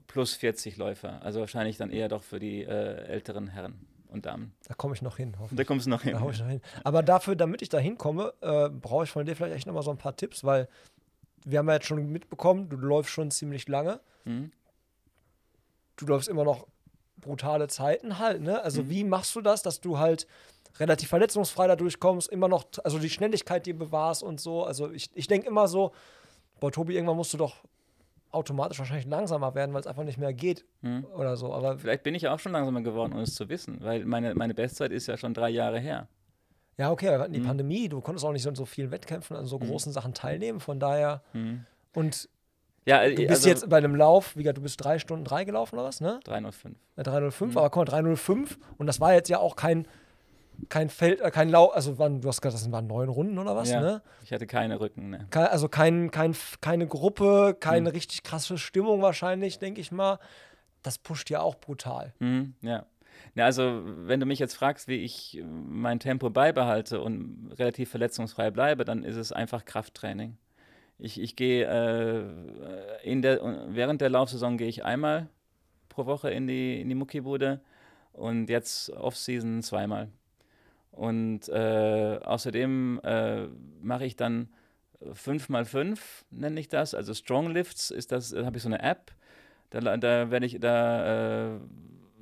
[0.06, 1.22] plus 40 Läufer.
[1.22, 3.74] Also wahrscheinlich dann eher doch für die äh, älteren Herren
[4.08, 4.54] und Damen.
[4.68, 6.12] Da komme ich noch hin, da kommst du noch hin.
[6.12, 6.60] Da ich noch hin.
[6.84, 9.90] Aber dafür, damit ich da hinkomme, äh, brauche ich von dir vielleicht echt nochmal so
[9.90, 10.68] ein paar Tipps, weil
[11.44, 14.00] wir haben ja jetzt schon mitbekommen, du läufst schon ziemlich lange.
[14.24, 14.52] Mhm.
[15.96, 16.66] Du läufst immer noch
[17.22, 18.52] brutale Zeiten halt, ne?
[18.52, 18.60] Mhm.
[18.62, 20.26] Also wie machst du das, dass du halt
[20.78, 24.64] relativ verletzungsfrei da durchkommst, immer noch, also die Schnelligkeit dir bewahrst und so.
[24.64, 25.92] Also ich, ich denke immer so,
[26.60, 27.56] boah, Tobi, irgendwann musst du doch
[28.30, 31.04] automatisch wahrscheinlich langsamer werden, weil es einfach nicht mehr geht Mhm.
[31.16, 31.52] oder so.
[31.52, 34.54] Aber Vielleicht bin ich auch schon langsamer geworden, ohne es zu wissen, weil meine, meine
[34.54, 36.08] Bestzeit ist ja schon drei Jahre her.
[36.78, 37.44] ja, okay, wir hatten die Mhm.
[37.46, 40.58] Pandemie, du konntest auch nicht so in so vielen Wettkämpfen an so großen Sachen teilnehmen,
[40.58, 41.66] von daher Mhm.
[41.94, 42.28] und
[42.84, 45.76] Ja, Du bist jetzt bei einem Lauf, wie gesagt, du bist drei Stunden drei gelaufen
[45.76, 46.18] oder was, ne?
[46.24, 46.76] 305.
[46.96, 47.58] Ja, 305, Mhm.
[47.58, 49.86] aber komm, 305 und das war jetzt ja auch kein,
[50.68, 53.54] kein Feld, äh, kein Lauf, also waren, du hast gesagt, das waren neun Runden oder
[53.54, 54.02] was, ja, ne?
[54.24, 55.26] Ich hatte keine Rücken, ne.
[55.30, 57.94] Kein, also kein, kein, keine Gruppe, keine Mhm.
[57.94, 60.18] richtig krasse Stimmung wahrscheinlich, denke ich mal.
[60.82, 62.12] Das pusht ja auch brutal.
[62.18, 62.84] Mhm, ja.
[63.36, 63.44] ja.
[63.44, 68.50] Also, wenn du mich jetzt fragst, wie ich äh, mein Tempo beibehalte und relativ verletzungsfrei
[68.50, 70.36] bleibe, dann ist es einfach Krafttraining.
[71.02, 75.28] Ich, ich gehe äh, in der, während der Laufsaison gehe ich einmal
[75.88, 77.60] pro Woche in die, in die Muckibude
[78.12, 80.08] und jetzt Off-Season zweimal.
[80.92, 83.46] Und äh, außerdem äh,
[83.80, 84.50] mache ich dann
[85.04, 85.98] 5x5,
[86.30, 86.94] nenne ich das.
[86.94, 89.10] Also Strong Lifts ist das, da habe ich so eine App.
[89.70, 91.58] Da, da werde ich, da äh,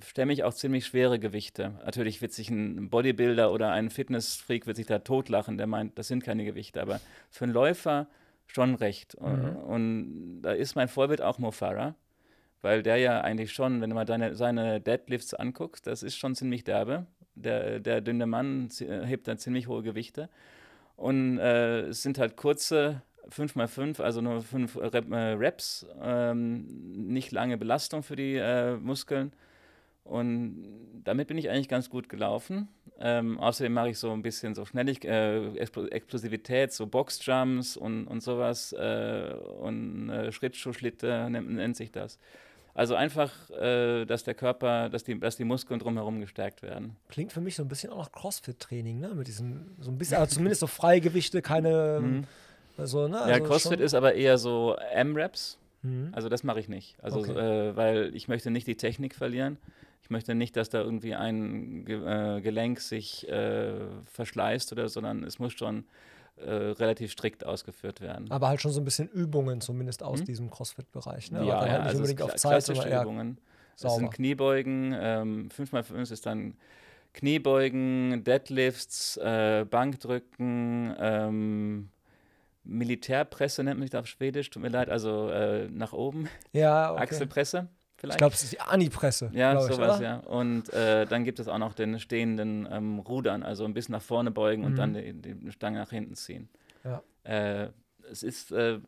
[0.02, 1.74] stemme ich auch ziemlich schwere Gewichte.
[1.84, 6.08] Natürlich wird sich ein Bodybuilder oder ein Fitnessfreak wird sich da totlachen, der meint, das
[6.08, 6.80] sind keine Gewichte.
[6.80, 8.06] Aber für einen Läufer
[8.52, 9.16] schon recht.
[9.20, 9.56] Mhm.
[9.56, 11.94] Und da ist mein Vorbild auch Mo Farah,
[12.62, 16.34] weil der ja eigentlich schon, wenn du mal deine, seine Deadlifts anguckst, das ist schon
[16.34, 17.06] ziemlich derbe.
[17.34, 20.28] Der, der dünne Mann hebt dann ziemlich hohe Gewichte.
[20.96, 26.66] Und äh, es sind halt kurze 5x5, also nur 5 Rep, äh, Reps, ähm,
[27.12, 29.32] nicht lange Belastung für die äh, Muskeln.
[30.04, 32.68] Und damit bin ich eigentlich ganz gut gelaufen.
[32.98, 38.22] Ähm, außerdem mache ich so ein bisschen so Schnellig äh, Explosivität, so Boxjumps und, und
[38.22, 42.18] sowas äh, und äh, Schrittschuhschlitte nennt, nennt, sich das.
[42.74, 46.96] Also einfach, äh, dass der Körper, dass die, dass die Muskeln drumherum gestärkt werden.
[47.08, 49.14] Klingt für mich so ein bisschen auch nach Crossfit-Training, ne?
[49.14, 52.00] Mit diesen, so ein bisschen, also zumindest so Freigewichte, keine.
[52.02, 52.24] Mhm.
[52.76, 55.58] Also, ne, also ja, Crossfit ist aber eher so M-Raps.
[55.82, 56.10] Mhm.
[56.12, 57.02] Also das mache ich nicht.
[57.02, 57.32] Also okay.
[57.32, 59.58] äh, weil ich möchte nicht die Technik verlieren.
[60.02, 63.74] Ich möchte nicht, dass da irgendwie ein Ge äh, Gelenk sich äh,
[64.06, 65.84] verschleißt oder, sondern es muss schon
[66.36, 68.30] äh, relativ strikt ausgeführt werden.
[68.30, 70.26] Aber halt schon so ein bisschen Übungen zumindest aus hm?
[70.26, 71.30] diesem CrossFit-Bereich.
[71.32, 71.40] Ne?
[71.40, 73.38] Ja, ja halt nicht also unbedingt auf Zeit, sondern Übungen.
[73.78, 76.54] Das sind Kniebeugen, ähm, 5x5 ist dann
[77.12, 81.88] Kniebeugen, Deadlifts, äh, Bankdrücken, ähm,
[82.64, 86.28] Militärpresse nennt man sich auf Schwedisch, tut mir leid, also äh, nach oben.
[86.52, 87.02] Ja, okay.
[87.02, 87.68] Achselpresse
[88.00, 88.16] vielleicht.
[88.16, 89.30] Ich glaube, es ist die Ani-Presse.
[89.32, 90.18] Ja, sowas, ich, ja.
[90.18, 94.02] Und äh, dann gibt es auch noch den stehenden ähm, Rudern, also ein bisschen nach
[94.02, 94.68] vorne beugen mhm.
[94.68, 96.48] und dann die, die, Stange nach hinten ziehen.
[96.84, 97.02] Ja.
[97.24, 97.70] Äh,
[98.10, 98.80] es ist, äh,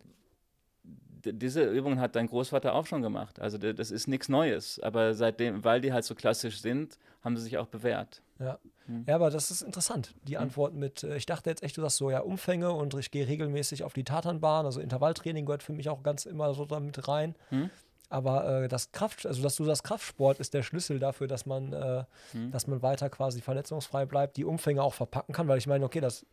[1.25, 3.41] diese Übung hat dein Großvater auch schon gemacht.
[3.41, 4.81] Also das ist nichts Neues.
[4.81, 8.23] Aber seitdem, weil die halt so klassisch sind, haben sie sich auch bewährt.
[8.39, 8.59] Ja.
[8.87, 9.05] Hm.
[9.07, 10.43] ja, aber das ist interessant, die hm.
[10.43, 13.29] Antwort mit, äh, ich dachte jetzt echt, du sagst so, ja, Umfänge und ich gehe
[13.29, 17.37] regelmäßig auf die Tatanbahn, also Intervalltraining gehört für mich auch ganz immer so damit rein.
[17.51, 17.71] Hm.
[18.09, 21.73] Aber äh, das Kraft, also dass du das Kraftsport ist der Schlüssel dafür, dass man,
[21.73, 22.51] äh, hm.
[22.51, 26.01] dass man weiter quasi verletzungsfrei bleibt, die Umfänge auch verpacken kann, weil ich meine, okay,
[26.01, 26.27] das,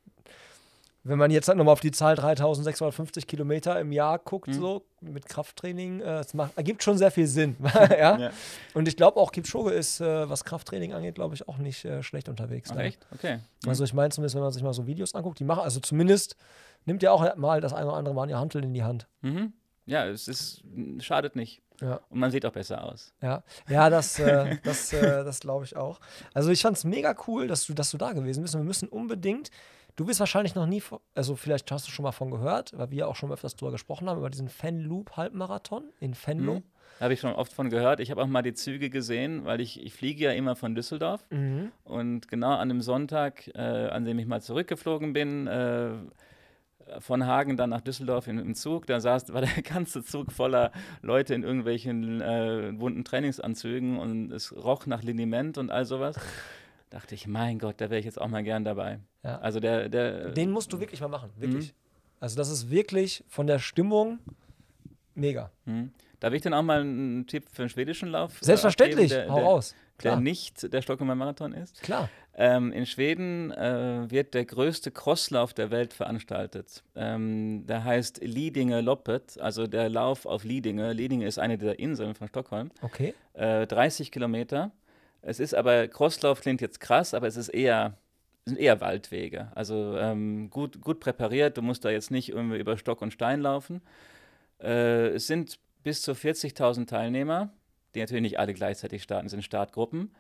[1.04, 4.54] wenn man jetzt halt nochmal auf die Zahl 3650 Kilometer im Jahr guckt, hm.
[4.54, 7.56] so mit Krafttraining, äh, es macht, ergibt schon sehr viel Sinn.
[7.74, 8.18] ja?
[8.18, 8.30] ja?
[8.74, 12.04] Und ich glaube auch, Kipchoge ist, äh, was Krafttraining angeht, glaube ich, auch nicht äh,
[12.04, 12.70] schlecht unterwegs.
[12.72, 12.84] Ach, ne?
[12.84, 13.08] echt?
[13.14, 13.40] Okay.
[13.66, 16.36] Also ich meine zumindest, wenn man sich mal so Videos anguckt, die machen, also zumindest
[16.86, 19.08] nimmt ja auch mal das eine oder andere Mal ihr Hantel in die Hand.
[19.22, 19.54] Mhm.
[19.86, 20.64] Ja, es ist,
[21.00, 21.64] schadet nicht.
[21.82, 22.00] Ja.
[22.10, 23.14] Und man sieht auch besser aus.
[23.22, 26.00] Ja, ja das, äh, das, äh, das glaube ich auch.
[26.34, 28.54] Also ich fand es mega cool, dass du, dass du da gewesen bist.
[28.54, 29.50] Und wir müssen unbedingt,
[30.00, 30.82] du bist wahrscheinlich noch nie,
[31.14, 34.10] also vielleicht hast du schon mal von gehört, weil wir auch schon öfters drüber gesprochen
[34.10, 36.56] haben, über diesen Fenloop-Halbmarathon in Fenlo.
[36.56, 36.64] Mhm.
[37.02, 38.00] Habe ich schon oft von gehört.
[38.00, 41.26] Ich habe auch mal die Züge gesehen, weil ich, ich fliege ja immer von Düsseldorf.
[41.30, 41.72] Mhm.
[41.84, 45.92] Und genau an dem Sonntag, äh, an dem ich mal zurückgeflogen bin, äh,
[47.00, 48.86] von Hagen dann nach Düsseldorf in, im Zug.
[48.88, 54.54] Da saß, war der ganze Zug voller Leute in irgendwelchen äh, bunten Trainingsanzügen und es
[54.56, 56.18] roch nach Liniment und all sowas.
[56.90, 59.00] Dachte ich, mein Gott, da wäre ich jetzt auch mal gern dabei.
[59.24, 59.40] Ja.
[59.40, 60.30] Also der, der.
[60.30, 61.68] Den musst du wirklich mal machen, wirklich.
[61.70, 61.76] Mhm.
[62.20, 64.20] Also das ist wirklich von der Stimmung
[65.16, 65.52] mega.
[65.66, 65.92] Mhm.
[66.20, 68.42] Darf ich denn auch mal einen Tipp für einen schwedischen Lauf?
[68.42, 69.76] Äh, Selbstverständlich, der, hau raus.
[70.04, 71.82] Der nicht der Stockholmer Marathon ist.
[71.82, 72.10] Klar.
[72.34, 76.84] Ähm, in Schweden äh, wird der größte Crosslauf der Welt veranstaltet.
[76.96, 80.92] Ähm, der heißt Lidingö Loppet, also der Lauf auf Lidingö.
[80.92, 82.72] Lidingö ist eine der Inseln von Stockholm.
[82.82, 83.14] Okay.
[83.34, 84.72] Äh, 30 Kilometer.
[85.22, 87.98] Es ist aber, Crosslauf klingt jetzt krass, aber es ist eher
[88.50, 89.52] sind eher Waldwege.
[89.56, 91.58] Also ähm, gut, gut präpariert.
[91.58, 93.82] Du musst da jetzt nicht irgendwie über Stock und Stein laufen.
[94.62, 97.50] Äh, es sind bis zu 40.000 Teilnehmer,
[97.96, 100.12] die natürlich nicht alle gleichzeitig starten, sind Startgruppen.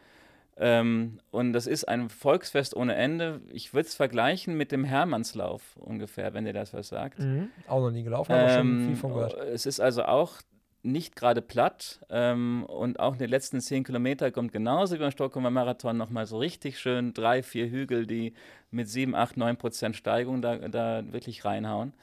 [0.57, 3.41] Ähm, und das ist ein Volksfest ohne Ende.
[3.51, 7.19] Ich würde es vergleichen mit dem Hermannslauf ungefähr, wenn dir das was sagt.
[7.19, 7.49] Mhm.
[7.67, 9.33] Auch noch nie gelaufen, aber ähm, schon viel von gehört.
[9.35, 10.41] Es ist also auch
[10.81, 15.11] nicht gerade platt ähm, und auch in den letzten zehn Kilometer kommt genauso wie beim
[15.11, 18.33] Stockholmer Marathon nochmal so richtig schön drei, vier Hügel, die
[18.71, 21.93] mit sieben, acht, neun Prozent Steigung da, da wirklich reinhauen.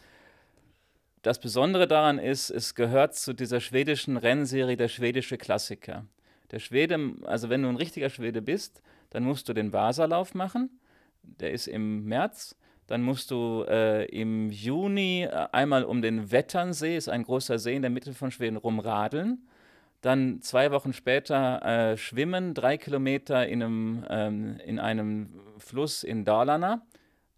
[1.22, 6.04] Das Besondere daran ist, es gehört zu dieser schwedischen Rennserie der schwedische Klassiker.
[6.52, 10.78] Der Schwede, also wenn du ein richtiger Schwede bist, dann musst du den Vasalauf machen.
[11.22, 12.54] Der ist im März.
[12.86, 17.74] Dann musst du äh, im Juni äh, einmal um den Wetternsee, ist ein großer See
[17.74, 19.46] in der Mitte von Schweden, rumradeln.
[20.02, 26.24] Dann zwei Wochen später äh, schwimmen, drei Kilometer in einem, ähm, in einem Fluss in
[26.24, 26.82] Dalarna.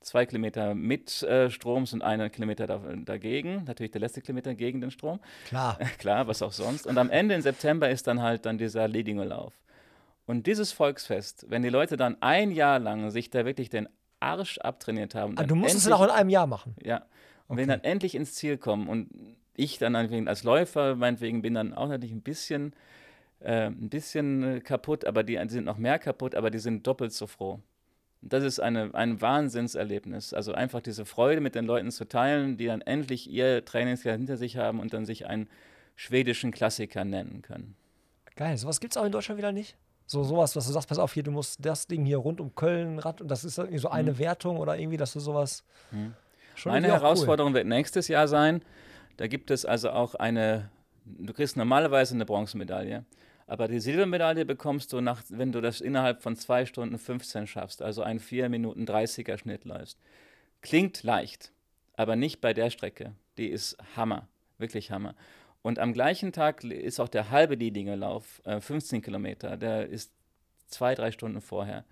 [0.01, 3.65] Zwei Kilometer mit äh, Stroms und einen Kilometer da, dagegen.
[3.65, 5.19] Natürlich der letzte Kilometer gegen den Strom.
[5.47, 5.79] Klar.
[5.99, 6.87] Klar, was auch sonst.
[6.87, 9.55] Und am Ende im September ist dann halt dann dieser Ledinger-Lauf.
[10.27, 13.89] Und dieses Volksfest, wenn die Leute dann ein Jahr lang sich da wirklich den
[14.21, 15.37] Arsch abtrainiert haben.
[15.39, 16.75] Ah, du musst es dann auch in einem Jahr machen.
[16.83, 16.99] Ja.
[17.47, 17.63] Und okay.
[17.63, 19.09] wenn dann endlich ins Ziel kommen und
[19.55, 22.75] ich dann als Läufer, meinetwegen, bin dann auch natürlich ein bisschen
[23.41, 26.87] äh, ein bisschen äh, kaputt, aber die, die sind noch mehr kaputt, aber die sind
[26.87, 27.61] doppelt so froh.
[28.21, 30.35] Das ist eine, ein Wahnsinnserlebnis.
[30.35, 34.37] Also einfach diese Freude mit den Leuten zu teilen, die dann endlich ihr Trainingsjahr hinter
[34.37, 35.49] sich haben und dann sich einen
[35.95, 37.77] schwedischen Klassiker nennen können.
[38.35, 39.77] Geil, sowas gibt es auch in Deutschland wieder nicht?
[40.09, 42.55] So sowas, dass du sagst, pass auf, hier, du musst das Ding hier rund um
[42.55, 44.19] Köln Rad und das ist irgendwie so eine mhm.
[44.19, 45.65] Wertung oder irgendwie, dass du sowas.
[45.91, 46.15] Mhm.
[46.65, 47.59] Meine Herausforderung cool.
[47.59, 48.63] wird nächstes Jahr sein.
[49.19, 50.71] Da gibt es also auch eine,
[51.05, 53.05] du kriegst normalerweise eine Bronzemedaille.
[53.47, 57.83] Aber die Silbermedaille bekommst du, nach, wenn du das innerhalb von 2 Stunden 15 schaffst,
[57.83, 59.99] also einen 4 Minuten 30er Schnitt läufst.
[60.63, 61.53] Klingt leicht,
[61.97, 63.13] aber nicht bei der Strecke.
[63.37, 65.15] Die ist Hammer, wirklich Hammer.
[65.63, 70.13] Und am gleichen Tag ist auch der halbe Diedingerlauf, äh, 15 Kilometer, der ist
[70.69, 71.85] zwei, drei Stunden vorher.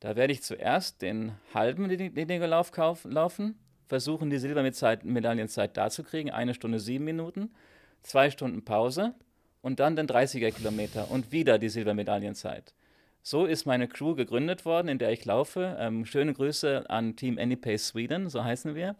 [0.00, 2.70] Da werde ich zuerst den halben Diedingerlauf
[3.04, 7.54] laufen, versuchen die Silbermedaillenzeit da zu kriegen, eine Stunde sieben Minuten,
[8.02, 9.14] zwei Stunden Pause
[9.62, 12.74] und dann den 30er Kilometer und wieder die Silbermedaillenzeit.
[13.22, 15.76] So ist meine Crew gegründet worden, in der ich laufe.
[15.80, 18.94] Ähm, schöne Grüße an Team Anypace Sweden, so heißen wir.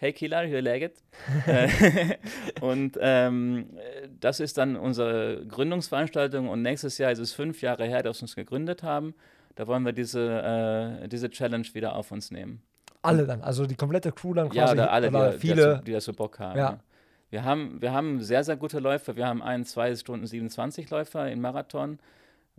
[0.00, 1.02] Hey Killer, hur läget?
[2.60, 3.66] und ähm,
[4.20, 8.22] das ist dann unsere Gründungsveranstaltung und nächstes Jahr ist es fünf Jahre her, dass wir
[8.22, 9.14] uns gegründet haben.
[9.56, 12.62] Da wollen wir diese, äh, diese Challenge wieder auf uns nehmen.
[13.02, 14.58] Alle dann, also die komplette Crew dann quasi?
[14.58, 15.82] Ja, oder alle, oder die, viele.
[15.84, 16.56] Die, das so Bock haben.
[16.56, 16.78] Ja.
[17.30, 19.16] Wir haben, wir haben sehr, sehr gute Läufer.
[19.16, 21.98] Wir haben einen 2 Stunden 27 Läufer im Marathon.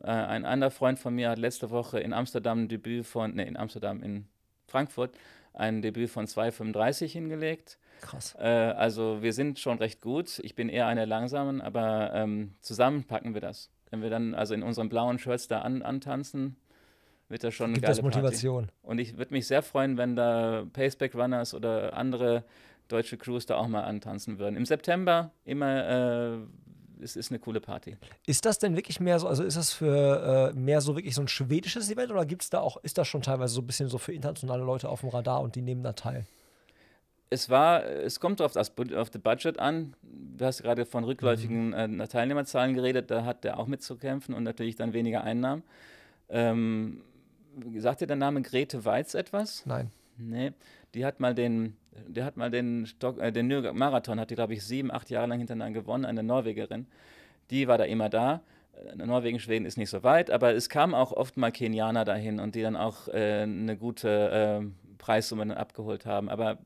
[0.04, 3.46] Äh, ein anderer Freund von mir hat letzte Woche in Amsterdam ein Debüt von, ne,
[3.48, 4.28] in Amsterdam, in
[4.68, 5.12] Frankfurt,
[5.54, 7.78] ein Debüt von 2,35 hingelegt.
[8.02, 8.36] Krass.
[8.40, 10.40] Äh, also wir sind schon recht gut.
[10.40, 13.70] Ich bin eher einer langsamen, aber ähm, zusammen packen wir das.
[13.90, 16.56] Wenn wir dann also in unseren blauen Shirts da an, antanzen,
[17.28, 18.66] wird das schon Gibt eine geile das Motivation.
[18.68, 18.80] Party.
[18.84, 22.44] Und ich würde mich sehr freuen, wenn da Paceback Runners oder andere
[22.88, 24.56] deutsche Crews da auch mal antanzen würden.
[24.56, 26.38] Im September immer, äh,
[27.02, 27.98] es ist eine coole Party.
[28.26, 31.22] Ist das denn wirklich mehr so, also ist das für äh, mehr so wirklich so
[31.22, 33.90] ein schwedisches Event oder gibt es da auch, ist das schon teilweise so ein bisschen
[33.90, 36.26] so für internationale Leute auf dem Radar und die nehmen da teil?
[37.32, 39.96] Es war, es kommt auf das auf das Budget an.
[40.02, 42.00] Du hast gerade von rückläufigen mhm.
[42.00, 45.64] äh, Teilnehmerzahlen geredet, da hat der auch mitzukämpfen und natürlich dann weniger Einnahmen.
[46.30, 47.04] Ähm,
[47.78, 49.66] sagt dir der Name Grete Weiz etwas?
[49.66, 49.92] Nein.
[50.18, 50.52] Nee,
[50.94, 51.78] die hat mal den,
[52.08, 54.92] der hat mal den, Stock, äh, den New York Marathon, hat die, glaube ich, sieben,
[54.92, 56.88] acht Jahre lang hintereinander gewonnen, eine Norwegerin.
[57.50, 58.42] Die war da immer da.
[58.74, 62.40] Äh, Norwegen, Schweden ist nicht so weit, aber es kamen auch oft mal Kenianer dahin
[62.40, 66.30] und die dann auch äh, eine gute äh, Preissumme abgeholt haben.
[66.30, 66.60] Aber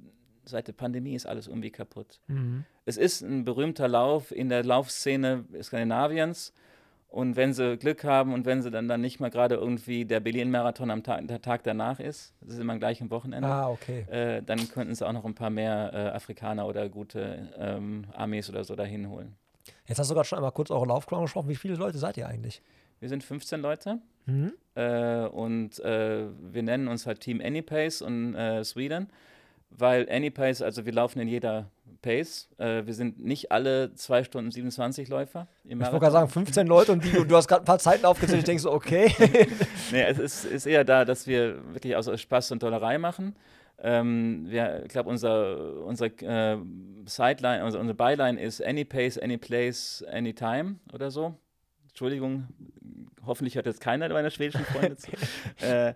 [0.45, 2.19] seit der Pandemie ist alles irgendwie kaputt.
[2.28, 2.65] Mhm.
[2.86, 6.53] Es ist ein berühmter Lauf in der Laufszene Skandinaviens
[7.14, 10.20] und wenn sie Glück haben und wenn sie dann, dann nicht mal gerade irgendwie der
[10.20, 14.01] Berlin-Marathon am Tag, der Tag danach ist, das ist immer gleich am Wochenende, ah, okay.
[14.09, 18.49] äh, dann könnten sie auch noch ein paar mehr äh, Afrikaner oder gute ähm, Armees
[18.49, 19.36] oder so dahin holen.
[19.86, 21.49] Jetzt hast du gerade schon einmal kurz eure Laufclown gesprochen.
[21.49, 22.64] Wie viele Leute seid ihr eigentlich?
[22.99, 24.53] Wir sind 15 Leute mhm.
[24.74, 29.09] äh, und äh, wir nennen uns halt Team Anypace und äh, Sweden
[29.78, 31.69] weil Anypace, also wir laufen in jeder
[32.03, 32.49] Pace.
[32.57, 35.47] Äh, wir sind nicht alle 2 Stunden 27 Läufer.
[35.63, 38.05] ich wollte gerade sagen, 15 Leute und, die, und du hast gerade ein paar Zeiten
[38.05, 38.39] aufgezählt.
[38.39, 39.11] Ich denke so, okay.
[39.91, 43.36] nee, es ist, ist, eher da, dass wir wirklich aus Spaß und Dollerei machen.
[43.80, 46.57] Ähm, wir, ich glaube, unser, unser äh,
[47.05, 51.36] Sideline, unser, unsere Byline ist Anypace, Anyplace, Anytime oder so.
[51.88, 52.47] Entschuldigung,
[53.26, 55.11] hoffentlich hört jetzt keiner meiner schwedischen Freunde zu.
[55.65, 55.93] äh,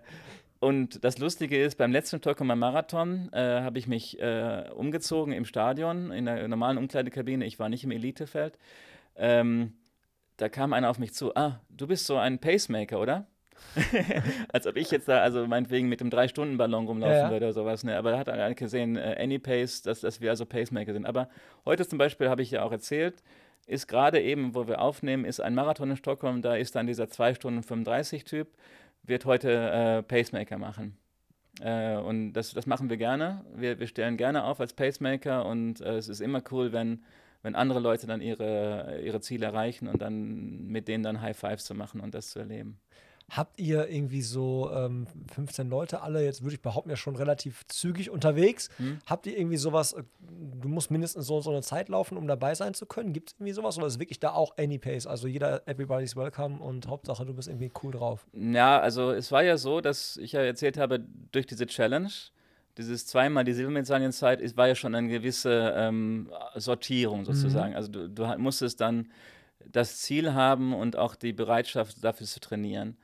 [0.60, 5.44] und das Lustige ist, beim letzten Stockholmer Marathon äh, habe ich mich äh, umgezogen im
[5.44, 7.44] Stadion, in der normalen Umkleidekabine.
[7.44, 8.58] Ich war nicht im Elitefeld.
[9.16, 9.74] Ähm,
[10.36, 13.26] da kam einer auf mich zu: Ah, du bist so ein Pacemaker, oder?
[14.52, 17.30] Als ob ich jetzt da, also meinetwegen mit dem Drei-Stunden-Ballon rumlaufen ja, ja.
[17.30, 17.84] würde oder sowas.
[17.84, 17.96] Ne?
[17.96, 21.06] Aber da hat er gesehen, äh, Any Pace, dass, dass wir also Pacemaker sind.
[21.06, 21.28] Aber
[21.64, 23.22] heute zum Beispiel habe ich ja auch erzählt,
[23.66, 27.08] ist gerade eben, wo wir aufnehmen, ist ein Marathon in Stockholm, da ist dann dieser
[27.08, 28.48] 2 Stunden 35 Typ
[29.02, 30.96] wird heute äh, Pacemaker machen.
[31.60, 33.44] Äh, und das, das machen wir gerne.
[33.54, 37.04] Wir, wir stellen gerne auf als Pacemaker und äh, es ist immer cool, wenn,
[37.42, 41.64] wenn andere Leute dann ihre, ihre Ziele erreichen und dann mit denen dann High Fives
[41.64, 42.78] zu machen und das zu erleben.
[43.30, 47.66] Habt ihr irgendwie so ähm, 15 Leute, alle jetzt würde ich behaupten, ja schon relativ
[47.66, 48.70] zügig unterwegs?
[48.78, 49.00] Hm.
[49.04, 52.54] Habt ihr irgendwie sowas, äh, du musst mindestens so, so eine Zeit laufen, um dabei
[52.54, 53.12] sein zu können?
[53.12, 55.06] Gibt es irgendwie sowas oder ist wirklich da auch Any Pace?
[55.06, 58.26] Also jeder, everybody's welcome und Hauptsache du bist irgendwie cool drauf?
[58.32, 62.10] Ja, also es war ja so, dass ich ja erzählt habe, durch diese Challenge,
[62.78, 67.72] dieses zweimal die Silbermedaillenzeit, es war ja schon eine gewisse ähm, Sortierung sozusagen.
[67.72, 67.76] Mhm.
[67.76, 69.10] Also du, du musstest dann
[69.66, 72.96] das Ziel haben und auch die Bereitschaft dafür zu trainieren.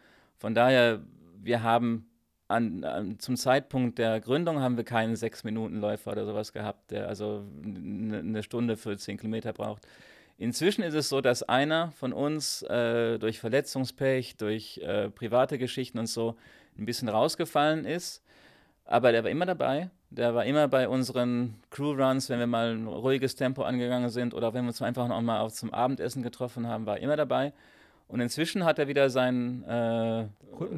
[0.44, 1.00] Von daher,
[1.42, 2.06] wir haben
[2.48, 6.90] an, an, zum Zeitpunkt der Gründung haben wir keinen sechs Minuten Läufer oder sowas gehabt,
[6.90, 9.88] der also eine Stunde für zehn Kilometer braucht.
[10.36, 15.98] Inzwischen ist es so, dass einer von uns äh, durch Verletzungspech, durch äh, private Geschichten
[15.98, 16.36] und so
[16.76, 18.22] ein bisschen rausgefallen ist.
[18.84, 19.88] Aber der war immer dabei.
[20.10, 24.52] Der war immer bei unseren Crew-Runs, wenn wir mal ein ruhiges Tempo angegangen sind oder
[24.52, 27.54] wenn wir uns einfach noch mal zum Abendessen getroffen haben, war immer dabei.
[28.06, 30.26] Und inzwischen hat er wieder sein, äh,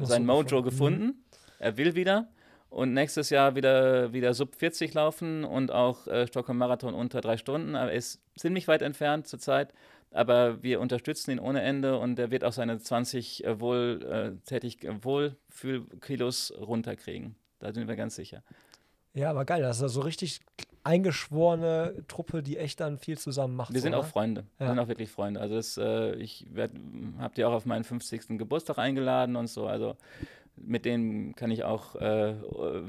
[0.03, 0.63] sein Mojo gefunden.
[0.63, 1.23] gefunden.
[1.59, 2.27] Er will wieder
[2.69, 7.37] und nächstes Jahr wieder, wieder Sub 40 laufen und auch äh, Stockholm Marathon unter drei
[7.37, 7.75] Stunden.
[7.75, 9.73] Er ist ziemlich weit entfernt zurzeit,
[10.11, 16.53] aber wir unterstützen ihn ohne Ende und er wird auch seine 20 äh, äh, Wohlfühlkilos
[16.59, 17.35] runterkriegen.
[17.59, 18.43] Da sind wir ganz sicher.
[19.13, 20.41] Ja, aber geil, das ist ja so richtig
[20.87, 23.73] eingeschworene Truppe, die echt dann viel zusammen macht.
[23.73, 23.99] Wir sind oder?
[24.03, 24.45] auch Freunde.
[24.57, 24.65] Ja.
[24.65, 25.41] Wir sind auch wirklich Freunde.
[25.41, 26.47] Also das, äh, ich
[27.19, 28.37] habe die auch auf meinen 50.
[28.37, 29.67] Geburtstag eingeladen und so.
[29.67, 29.97] Also
[30.57, 32.35] mit denen kann ich auch, äh,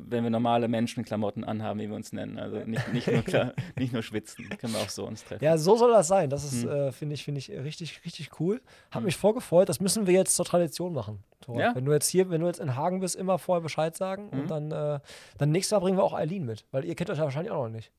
[0.09, 3.93] wenn wir normale Menschenklamotten anhaben, wie wir uns nennen, also nicht, nicht, nur, klar, nicht
[3.93, 5.45] nur schwitzen, können wir auch so uns treffen.
[5.45, 6.31] Ja, so soll das sein.
[6.31, 6.71] Das ist, hm.
[6.71, 8.61] äh, finde ich, finde ich richtig, richtig cool.
[8.91, 9.05] Hab hm.
[9.05, 9.69] mich vorgefreut.
[9.69, 11.23] Das müssen wir jetzt zur Tradition machen.
[11.55, 11.75] Ja.
[11.75, 14.41] Wenn du jetzt hier, wenn du jetzt in Hagen bist, immer vorher Bescheid sagen hm.
[14.41, 15.01] und dann, äh,
[15.39, 17.64] dann nächstes Mal bringen wir auch Eileen mit, weil ihr kennt euch ja wahrscheinlich auch
[17.64, 17.93] noch nicht.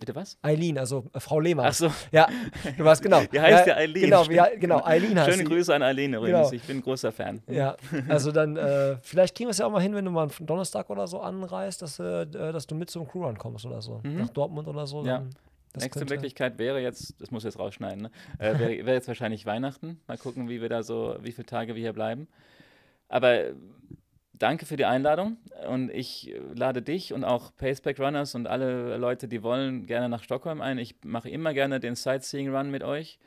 [0.00, 0.38] Bitte was?
[0.42, 1.66] Eileen, also äh, Frau Lehmann.
[1.66, 1.92] Ach so.
[2.10, 2.26] Ja,
[2.76, 3.22] du weißt genau.
[3.30, 4.04] Wie heißt ja, Eileen?
[4.04, 6.50] Genau, wie, genau Eileen heißt Schöne Grüße an Eileen übrigens.
[6.50, 6.52] Genau.
[6.52, 7.42] Ich bin ein großer Fan.
[7.48, 7.76] Ja,
[8.08, 10.46] also dann, äh, vielleicht kriegen wir es ja auch mal hin, wenn du mal einen
[10.46, 14.00] Donnerstag oder so anreist, dass, äh, dass du mit zum Crew ankommst oder so.
[14.02, 14.18] Mhm.
[14.18, 15.04] Nach Dortmund oder so.
[15.04, 15.22] Ja.
[15.78, 18.10] Nächste Möglichkeit wäre jetzt, das muss jetzt rausschneiden, ne?
[18.38, 20.00] äh, wäre, wäre jetzt wahrscheinlich Weihnachten.
[20.08, 22.26] Mal gucken, wie wir da so, wie viele Tage wir hier bleiben.
[23.08, 23.52] Aber
[24.40, 25.36] danke für die Einladung
[25.68, 30.24] und ich lade dich und auch Paceback Runners und alle Leute, die wollen, gerne nach
[30.24, 30.78] Stockholm ein.
[30.78, 33.18] Ich mache immer gerne den Sightseeing Run mit euch.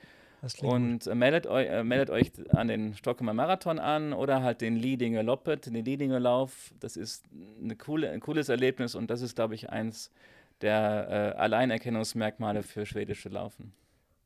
[0.59, 4.75] Und äh, meldet, euch, äh, meldet euch an den Stockholmer Marathon an oder halt den
[4.75, 6.73] Liedinger Loppet, den Liedinger Lauf.
[6.81, 7.23] Das ist
[7.63, 10.11] eine coole, ein cooles Erlebnis und das ist, glaube ich, eins
[10.59, 13.71] der äh, Alleinerkennungsmerkmale für schwedische Laufen.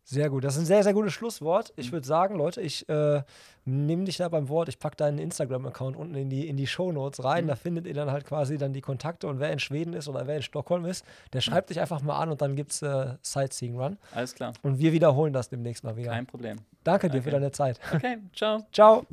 [0.09, 0.45] Sehr gut.
[0.45, 1.73] Das ist ein sehr, sehr gutes Schlusswort.
[1.75, 3.23] Ich würde sagen, Leute, ich äh,
[3.65, 4.69] nehme dich da beim Wort.
[4.69, 7.43] Ich packe deinen Instagram-Account unten in die, in die Shownotes rein.
[7.43, 7.47] Mhm.
[7.49, 10.25] Da findet ihr dann halt quasi dann die Kontakte und wer in Schweden ist oder
[10.25, 11.03] wer in Stockholm ist,
[11.33, 11.73] der schreibt mhm.
[11.73, 13.97] dich einfach mal an und dann gibt es äh, Sightseeing Run.
[14.15, 14.53] Alles klar.
[14.63, 16.11] Und wir wiederholen das demnächst mal wieder.
[16.11, 16.59] Kein Problem.
[16.85, 17.23] Danke dir okay.
[17.23, 17.77] für deine Zeit.
[17.93, 18.65] Okay, ciao.
[18.71, 19.05] Ciao.